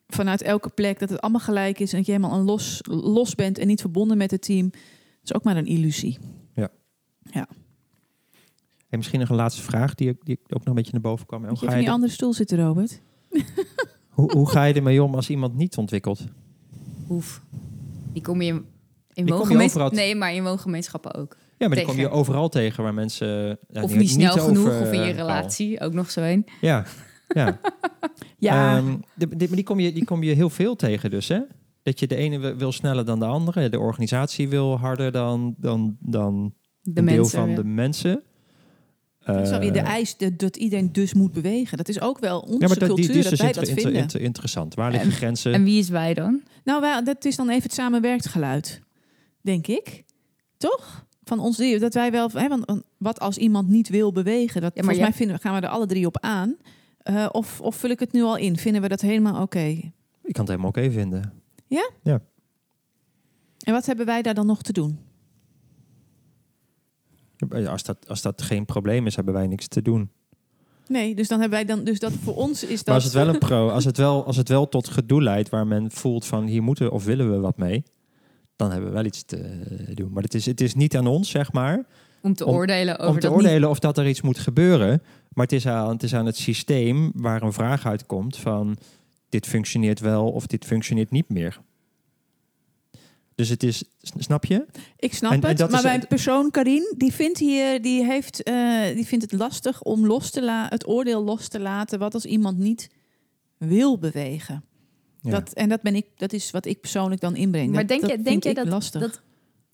[0.08, 3.36] vanuit elke plek, dat het allemaal gelijk is en dat je helemaal een los, los
[3.36, 4.72] bent en niet verbonden met het team.
[5.26, 6.18] Is ook maar een illusie.
[8.90, 11.46] En misschien nog een laatste vraag die, die ook nog een beetje naar boven kwam.
[11.46, 13.02] Hoe je ga, je in die er- andere stoel zitten, Robert?
[14.10, 16.26] hoe, hoe ga je ermee om als iemand niet ontwikkelt?
[17.08, 17.42] Hoef.
[18.14, 18.66] Die kom je in,
[19.14, 21.38] in overal Nee, maar in woongemeenschappen ook.
[21.58, 23.58] Ja, maar die kom je overal tegen waar mensen...
[23.70, 25.80] ja, of niet snel over, genoeg, of in je eh, relatie.
[25.80, 26.46] Ook nog zo een.
[26.62, 26.86] Ja,
[27.28, 27.60] ja.
[28.38, 31.28] Ja, Ehm, de, de- maar die kom, je, die kom je heel veel tegen dus,
[31.28, 31.40] hè?
[31.86, 33.70] Dat je de ene wil- sneller dan de andere.
[33.70, 37.40] De organisatie wil harder dan, dan, dan De een deel mensen.
[37.40, 37.56] van ja.
[37.56, 38.24] de mensen.
[39.26, 41.78] alweer de Eh, eis de- dat iedereen dus moet bewegen.
[41.78, 43.66] Dat is ook wel onze Ja, maar dat, cultuur, die is dat dus wij inter-
[43.66, 44.02] dat vinden.
[44.02, 44.74] inter- interessant.
[44.74, 45.54] Waar liggen En- grenzen?
[45.54, 46.42] En wie is wij dan?
[46.64, 48.82] Nou, wij, dat is dan even het samenwerkt geluid,
[49.42, 50.04] denk ik.
[50.58, 51.06] Toch?
[51.24, 51.80] Van ons drie.
[51.80, 52.30] Dat wij wel.
[52.34, 54.62] Hè, want, wat als iemand niet wil bewegen?
[54.62, 56.56] Dat, maar volgens mij vinden, we- gaan we er alle drie op aan.
[56.98, 58.58] Eh, of, of vul ik het nu al in?
[58.58, 59.60] Vinden we dat helemaal oké?
[60.24, 61.34] Ik kan het helemaal oké vinden.
[63.66, 65.00] En wat hebben wij daar dan nog te doen?
[67.38, 70.10] Ja, Als dat, als dat geen probleem is, hebben wij niks te doen.
[70.88, 71.84] Nee, dus dan hebben wij dan.
[71.84, 72.86] Dus dat voor ons is dat.
[72.86, 75.50] Maar als het wel een pro, als het wel, als het wel tot gedoe leidt
[75.50, 77.84] waar men voelt van hier moeten of willen we wat mee,
[78.56, 80.12] dan hebben we wel iets te doen.
[80.12, 81.86] Maar het is, het is niet aan ons, zeg maar,
[82.22, 85.02] Om te Om- oordelen over om te dat oordelen of dat er iets moet gebeuren.
[85.34, 88.78] Maar het is, aan, het is aan het systeem waar een vraag uitkomt van
[89.36, 91.62] dit functioneert wel of dit functioneert niet meer.
[93.36, 94.66] Dus het is, snap je?
[94.98, 98.44] Ik snap En- en het, dat maar mijn persoon Karin, die vindt hier, die heeft,
[98.44, 102.00] eh, die vindt het lastig om los te la het oordeel los te laten.
[102.00, 102.90] Wat als iemand niet
[103.58, 104.64] wil bewegen?
[105.22, 105.32] Ja.
[105.32, 107.70] Dat, en dat, ben ik, dat is wat ik persoonlijk dan inbreng.
[107.72, 109.02] Maar Dat- denk dat je- vind denk je ik dat- lastig.
[109.02, 109.22] dat-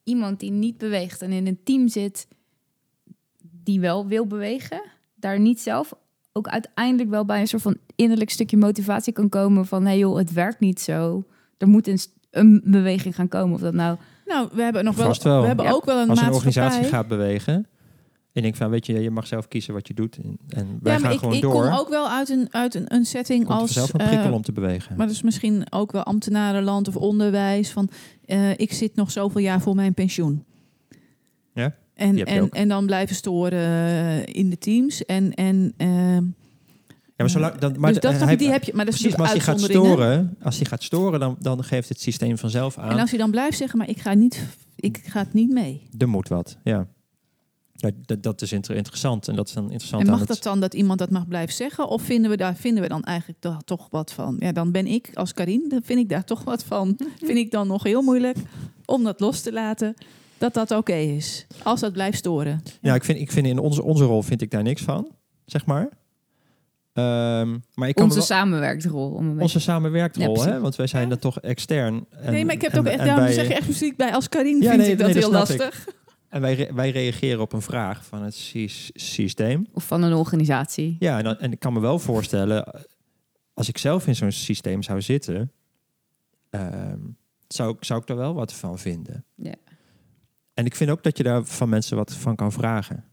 [0.04, 2.28] Iemand die niet beweegt en in een team zit
[3.64, 4.82] die wel wil bewegen,
[5.16, 5.94] daar niet zelf
[6.34, 9.98] ook uiteindelijk wel bij een soort van innerlijk stukje motivatie kan komen van hé hey
[9.98, 11.24] joh, het werkt niet zo.
[11.58, 12.00] er moet een,
[12.32, 13.54] een beweging gaan komen.
[13.56, 13.98] Of dat nou...
[14.26, 15.42] Nou, we hebben nog wel, Vast wel.
[15.42, 15.72] we hebben Ja.
[15.72, 16.62] ook wel een Als een maatschappij.
[16.64, 17.68] organisatie gaat bewegen.
[18.34, 20.18] En denk van, weet je, je mag zelf kiezen wat je doet.
[20.18, 21.52] En, en wij ja, maar gaan ik, gewoon ik door.
[21.64, 23.74] kom ook wel uit een, uit een, een setting Komt als.
[23.74, 24.96] zelf een eh, prikkel om te bewegen.
[24.98, 27.72] maar dat is misschien ook wel ambtenarenland of onderwijs.
[27.72, 27.90] Van
[28.26, 30.44] eh, ik zit nog zoveel jaar voor mijn pensioen.
[31.54, 35.06] Ja, En, en, en dan blijven storen eh, in de teams.
[35.06, 38.74] En, en, eh, ja, maar zolang, dan, maar dus dat, hij- je, die heb je.
[38.76, 41.64] Maar dat is Precies, maar als hij gaat storen, als hij gaat storen, dan, dan
[41.64, 42.90] geeft het systeem vanzelf aan.
[42.92, 44.44] En als hij dan blijft zeggen, maar ik ga niet,
[44.76, 45.88] ik ga het niet mee.
[45.98, 46.88] Er moet wat, ja.
[47.74, 49.28] ja dat, dat is inter- interessant.
[49.28, 50.30] En dat is dan interessant En aan mag het...
[50.30, 51.88] dat dan dat iemand dat mag blijven zeggen?
[51.88, 54.36] Of vinden we daar vinden we dan eigenlijk toch- toch wat van?
[54.40, 56.98] Ja, dan ben ik als Karin, dan vind ik daar toch wat van.
[57.26, 58.38] vind ik dan nog heel moeilijk
[58.86, 59.94] om dat los te laten.
[60.42, 61.48] Dat dat oké is.
[61.64, 62.62] Als dat blijft storen.
[62.82, 65.08] Ja, ik vind, ik vind in onze, onze rol vind ik daar niks van,
[65.46, 65.90] zeg maar.
[66.94, 69.10] Ehm, maar ik kan Onze wel- samenwerksrol.
[69.12, 69.42] Om een beetje...
[69.42, 70.52] onze samenwerkrol, Ja, precies.
[70.52, 70.60] hè?
[70.60, 72.06] Want wij zijn dan toch extern.
[72.10, 73.96] En, nee, maar ik heb en- het ook echt, daarom wij- zeg je echt muziek
[73.98, 74.14] bij.
[74.14, 75.48] Als Karin Ja, vind nee, ik dat nee, dat heel ik.
[75.60, 75.88] lastig.
[76.30, 79.68] En wij, re- wij reageren op een vraag van het sys- systeem.
[79.74, 80.96] Of van een organisatie.
[81.00, 82.86] Ja, en, dan, en ik kan me wel voorstellen,
[83.54, 85.52] als ik zelf in zo'n systeem zou zitten,
[86.50, 87.00] ehm,
[87.48, 89.26] zou, ik- zou ik daar wel wat van vinden.
[90.62, 90.68] Ja.
[90.68, 93.04] En ik vind ook dat je daar van mensen wat van kan vragen.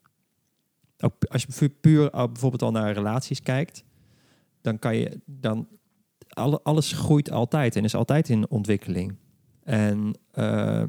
[0.99, 3.85] Ook als je pu- puur bijvoorbeeld al naar relaties kijkt,
[4.61, 5.69] dan kan je dan
[6.29, 9.17] alle, alles groeit altijd en is altijd in ontwikkeling.
[9.65, 10.83] En eh,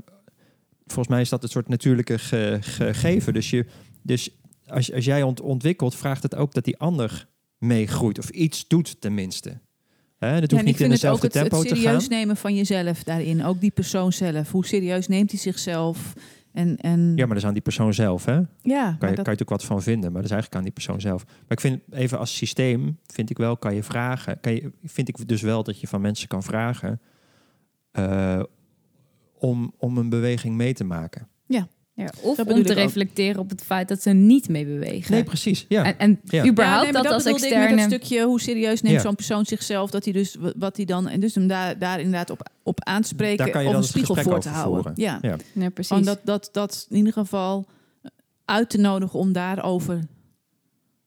[0.86, 3.34] volgens mij is dat een soort natuurlijke ge- gegeven.
[3.34, 3.66] Dus, je,
[4.02, 4.30] dus
[4.68, 9.02] als, als jij ont- ontwikkelt, vraagt het ook dat die ander meegroeit of iets doet
[9.02, 9.50] tenminste.
[10.18, 12.10] Hè, dat Ja, hoeft en niet in het dezelfde het, het tempo te serieus gaan.
[12.18, 13.44] nemen van jezelf daarin.
[13.46, 14.52] Ook die persoon zelf.
[14.52, 16.14] Hoe serieus neemt hij zichzelf?
[16.52, 18.34] En, en Ja, maar dat is aan die persoon zelf, hè?
[18.34, 20.72] ja, Kan je, kan je natuurlijk wat van vinden, maar dat is eigenlijk aan die
[20.72, 21.26] persoon zelf.
[21.26, 25.08] Maar ik vind even als systeem, vind ik wel, kan je vragen, kan je, vind
[25.08, 27.02] ik dus wel dat je van mensen kan vragen
[27.92, 28.44] eh,
[29.38, 31.28] om, om een beweging mee te maken.
[31.46, 31.68] Ja,
[32.22, 32.78] of Dat bedoel om te ook.
[32.78, 35.12] reflecteren op het feit dat ze niet mee bewegen.
[35.12, 35.66] Nee, precies.
[35.70, 35.84] Ja.
[35.84, 36.46] En, en Ja.
[36.46, 37.76] überhaupt Ja, nee, maar dat, als bedoelde ik externe...
[37.76, 39.02] met dat stukje, hoe serieus neemt Ja.
[39.02, 42.30] zo'n persoon zichzelf, dat hij dus wat hij dan en dus hem daar, daar inderdaad
[42.30, 44.74] op, op aanspreken Daar kan je om dan een spiegel voor te houden.
[44.84, 44.94] voeren.
[44.96, 45.36] Ja, Ja.
[45.54, 45.88] Ja, precies.
[45.88, 47.66] Gewoon dat, dat, dat in ieder geval
[48.46, 50.00] uit te nodigen om daarover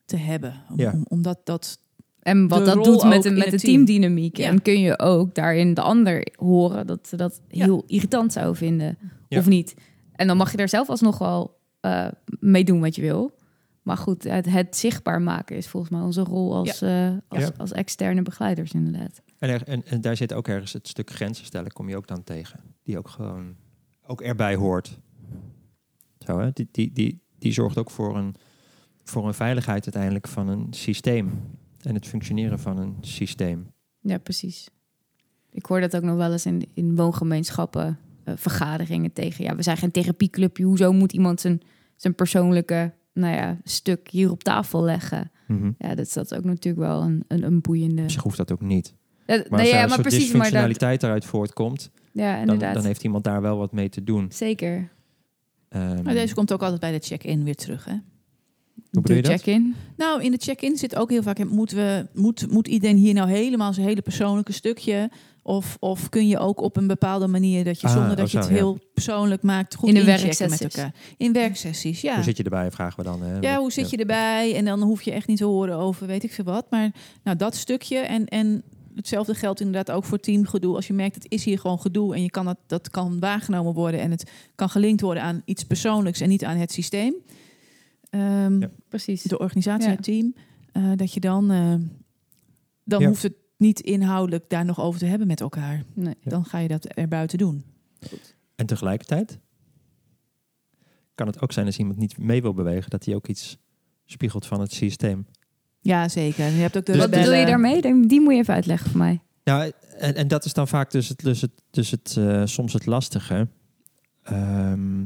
[0.05, 0.55] te hebben.
[0.71, 0.91] Om, Ja.
[0.93, 1.79] om, omdat dat
[2.23, 3.85] En wat dat doet met, de, met de team.
[3.85, 4.37] teamdynamiek.
[4.37, 4.49] Ja.
[4.49, 7.65] En kun je ook daarin de ander horen dat ze dat Ja.
[7.65, 8.99] heel irritant zou vinden.
[9.29, 9.39] Ja.
[9.39, 9.75] Of niet.
[10.23, 12.09] En dan mag je daar zelf alsnog wel eh
[12.41, 13.35] mee doen wat je wil.
[13.83, 17.51] Maar goed, het, het zichtbaar maken is volgens mij onze rol als, eh, als, Ja.
[17.57, 19.23] als externe begeleiders inderdaad.
[19.39, 22.07] En, er- en, en daar zit ook ergens het stuk grenzen stellen, kom je ook
[22.07, 22.61] dan tegen.
[22.83, 23.55] Die ook gewoon
[24.07, 24.99] ook erbij hoort.
[26.19, 26.51] Zo, hè?
[26.53, 28.35] Die, die, die, die zorgt ook voor een,
[29.05, 31.31] voor een veiligheid uiteindelijk van een systeem.
[31.81, 33.73] En het functioneren van een systeem.
[34.01, 34.69] Ja, precies.
[35.51, 39.45] Ik hoor dat ook nog wel eens in, in woongemeenschappen, eh, vergaderingen tegen.
[39.45, 40.65] Ja, we zijn geen therapieclubje.
[40.65, 41.61] Hoezo moet iemand zijn,
[41.97, 45.31] zijn persoonlijke nou ja, stuk hier op tafel leggen?
[45.79, 48.09] Ja, dat is dat ook natuurlijk wel een, een, een boeiende.
[48.09, 48.95] Zich hoeft dat ook niet.
[49.27, 52.75] Ja, Maar nee, als ja, maar soort precies, maar dat, eruit voortkomt, ja, dan, inderdaad.
[52.75, 54.27] dan heeft iemand daar wel wat mee te doen.
[54.33, 54.91] Zeker.
[55.69, 57.85] Ehm, Maar deze komt ook altijd bij de check-in weer terug.
[57.85, 57.93] Hè?
[58.91, 59.75] Hoe bedoel je check-in.
[59.97, 61.45] Nou, in de check-in zit ook heel vaak...
[61.45, 65.11] Moeten we, moet, moet iedereen hier nou helemaal zijn hele persoonlijke stukje...
[65.45, 67.65] Of, of kun je ook op een bepaalde manier...
[67.65, 68.53] dat je Ah, zonder dat oh je het ja.
[68.55, 69.75] heel persoonlijk maakt...
[69.75, 70.75] goed In de inchecken met werksessies.
[70.75, 70.95] elkaar.
[71.17, 72.15] In werksessies, ja.
[72.15, 73.23] Hoe zit je erbij, vragen we dan.
[73.23, 73.39] Hè?
[73.39, 74.55] Ja, hoe zit je erbij?
[74.57, 76.67] En dan hoef je echt niet te horen over weet ik veel wat.
[76.71, 76.91] Maar
[77.25, 78.63] nou, dat stukje en, en
[78.95, 80.75] hetzelfde geldt inderdaad ook voor teamgedoe.
[80.75, 83.75] Als je merkt, het is hier gewoon gedoe en je kan dat, dat kan waargenomen
[83.75, 87.15] worden en het kan gelinkt worden aan iets persoonlijks en niet aan het systeem.
[88.11, 88.71] Ehm, Ja.
[88.89, 89.23] Precies.
[89.23, 89.95] De organisatie, Ja.
[89.95, 90.35] het team.
[90.73, 91.75] eh, dat je dan, eh,
[92.85, 93.07] dan Ja.
[93.09, 95.83] hoeft het niet inhoudelijk daar nog over te hebben met elkaar.
[95.95, 96.15] Nee.
[96.21, 96.31] Ja.
[96.31, 97.65] Dan ga je dat er buiten doen.
[98.55, 99.39] En tegelijkertijd
[101.15, 103.59] kan het ook zijn als iemand niet mee wil bewegen, dat hij ook iets
[104.05, 105.27] spiegelt van het systeem.
[105.81, 106.45] Ja, zeker.
[106.45, 108.07] Je hebt ook de Dus- Wat bedoel je daarmee?
[108.07, 109.21] Die moet je even uitleggen voor mij.
[109.43, 112.73] Ja, en, en dat is dan vaak dus het, dus het, dus het eh, soms
[112.73, 113.49] het lastige.
[114.23, 115.05] Ehm,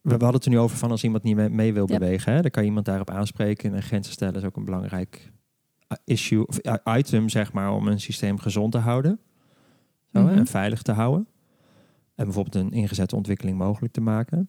[0.00, 1.98] we, we hadden het er nu over van als iemand niet mee, mee wil Ja.
[1.98, 5.32] bewegen, hè, dan kan je iemand daarop aanspreken en grenzen stellen is ook een belangrijk
[6.04, 6.58] issue of
[6.96, 9.18] item, zeg maar, om een systeem gezond te houden
[10.12, 10.38] zo, hè, Mhm.
[10.38, 11.26] en veilig te houden.
[12.14, 14.48] En bijvoorbeeld een ingezette ontwikkeling mogelijk te maken.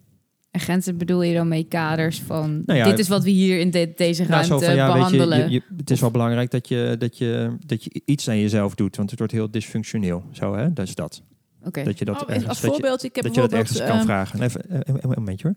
[0.51, 2.61] En grenzen bedoel je dan mee kaders van...
[2.65, 4.85] Nou ja, dit is wat we hier in de- deze Nou, ruimte zo van, ja,
[4.85, 5.39] weet je, behandelen.
[5.39, 8.75] je, je- het is wel belangrijk dat je, dat, je, dat je iets aan jezelf
[8.75, 10.23] doet, want het wordt heel dysfunctioneel.
[10.31, 10.73] Zo, hè?
[10.73, 11.23] Dat is dat.
[11.63, 11.83] Oké.
[11.83, 14.03] Dat je dat Oh, ergens, als voorbeeld, ik heb dat je dat ergens kan ehm,
[14.03, 14.41] vragen.
[14.41, 15.55] Even eh, een, een momentje hoor.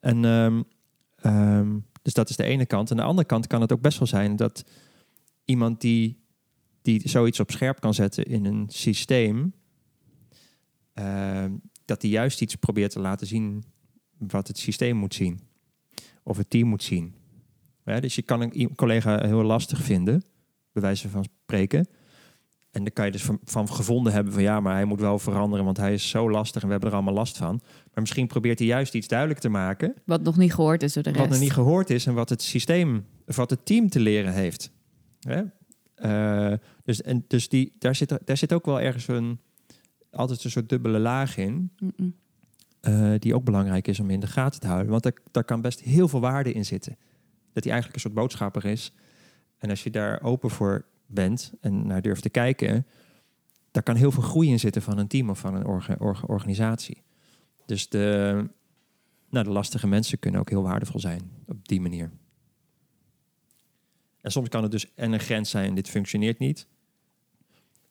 [0.00, 0.62] En, ehm,
[1.22, 1.68] ehm,
[2.02, 2.90] dus dat is de ene kant.
[2.90, 4.64] En de andere kant kan het ook best wel zijn dat
[5.50, 6.18] iemand die
[6.82, 9.52] die zoiets op scherp kan zetten in een systeem,
[10.92, 11.44] eh,
[11.84, 13.64] dat die juist iets probeert te laten zien
[14.18, 15.40] wat het systeem moet zien.
[16.22, 17.14] Of het team moet zien.
[17.84, 20.24] Ja, dus je kan een collega heel lastig vinden,
[20.72, 21.88] bij wijze van spreken.
[22.70, 25.18] En dan kan je dus van, van gevonden hebben van ja, maar hij moet wel
[25.18, 27.60] veranderen, want hij is zo lastig en we hebben er allemaal last van.
[27.62, 31.02] Maar misschien probeert hij juist iets duidelijk te maken Wat nog niet gehoord is door
[31.02, 31.20] de rest.
[31.20, 34.32] wat nog niet gehoord is en wat het systeem, of wat het team te leren
[34.32, 34.72] heeft.
[35.20, 35.42] Hè?
[35.94, 39.40] Eh, dus en, dus die, daar, zit, daar zit ook wel ergens een,
[40.10, 41.72] altijd een soort dubbele laag in,
[42.80, 44.90] eh, die ook belangrijk is om in de gaten te houden.
[44.90, 46.96] Want daar, daar kan best heel veel waarde in zitten.
[47.52, 48.92] Dat hij eigenlijk een soort boodschapper is.
[49.58, 52.86] En als je daar open voor bent en naar durft te kijken,
[53.70, 56.26] daar kan heel veel groei in zitten van een team of van een orga- orga-
[56.26, 57.02] organisatie.
[57.66, 58.44] Dus de,
[59.28, 62.10] nou, de lastige mensen kunnen ook heel waardevol zijn op die manier.
[64.20, 66.66] En soms kan het dus en een grens zijn, dit functioneert niet.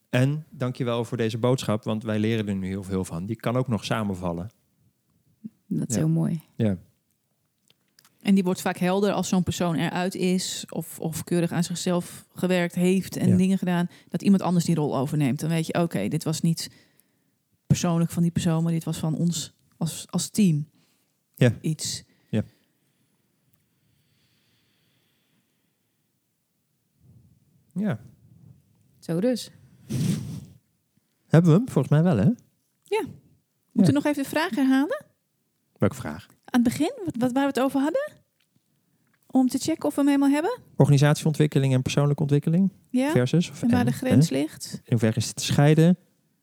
[0.10, 3.26] En dankjewel voor deze boodschap, want wij leren er nu heel veel van.
[3.26, 4.50] Die kan ook nog samenvallen.
[5.68, 6.02] Dat is Ja.
[6.02, 6.42] heel mooi.
[6.56, 6.78] Ja.
[8.22, 12.26] En die wordt vaak helder als zo'n persoon eruit is of, of keurig aan zichzelf
[12.34, 13.36] gewerkt heeft en Ja.
[13.38, 15.40] dingen gedaan, dat iemand anders die rol overneemt.
[15.40, 16.70] Dan weet je, oké, dit was niet
[17.68, 20.68] persoonlijk van die persoon, maar dit was van ons als, als team.
[21.36, 21.54] Ja.
[21.62, 22.04] Iets.
[27.80, 28.00] Ja.
[29.00, 29.52] Zo dus.
[31.28, 31.70] Hebben we hem?
[31.70, 32.26] Volgens mij wel, hè?
[32.26, 32.46] Moeten
[33.74, 33.86] Ja.
[33.86, 35.06] we nog even de vraag herhalen?
[35.78, 36.26] Welke vraag?
[36.30, 38.12] Aan het begin, wat, wat, waar we het over hadden?
[39.28, 40.58] Om te checken of we hem helemaal hebben?
[40.76, 43.12] Organisatieontwikkeling en persoonlijke ontwikkeling Ja?
[43.12, 43.50] versus?
[43.50, 44.36] Of En waar en, de grens hè?
[44.36, 44.74] ligt?
[44.74, 45.98] In hoeverre is het te scheiden?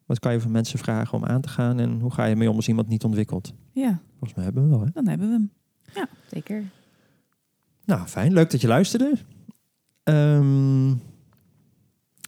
[0.07, 1.78] Wat kan je van mensen vragen om aan te gaan?
[1.80, 3.53] En hoe ga je mee om als iemand niet ontwikkelt?
[3.72, 4.91] Ja, Volgens mij hebben we wel, hè?
[4.93, 6.09] dan hebben we hem.
[6.30, 6.64] Zeker.
[7.84, 8.32] Nou, fijn.
[8.32, 9.12] Leuk dat je luisterde.
[10.03, 10.95] Ehm,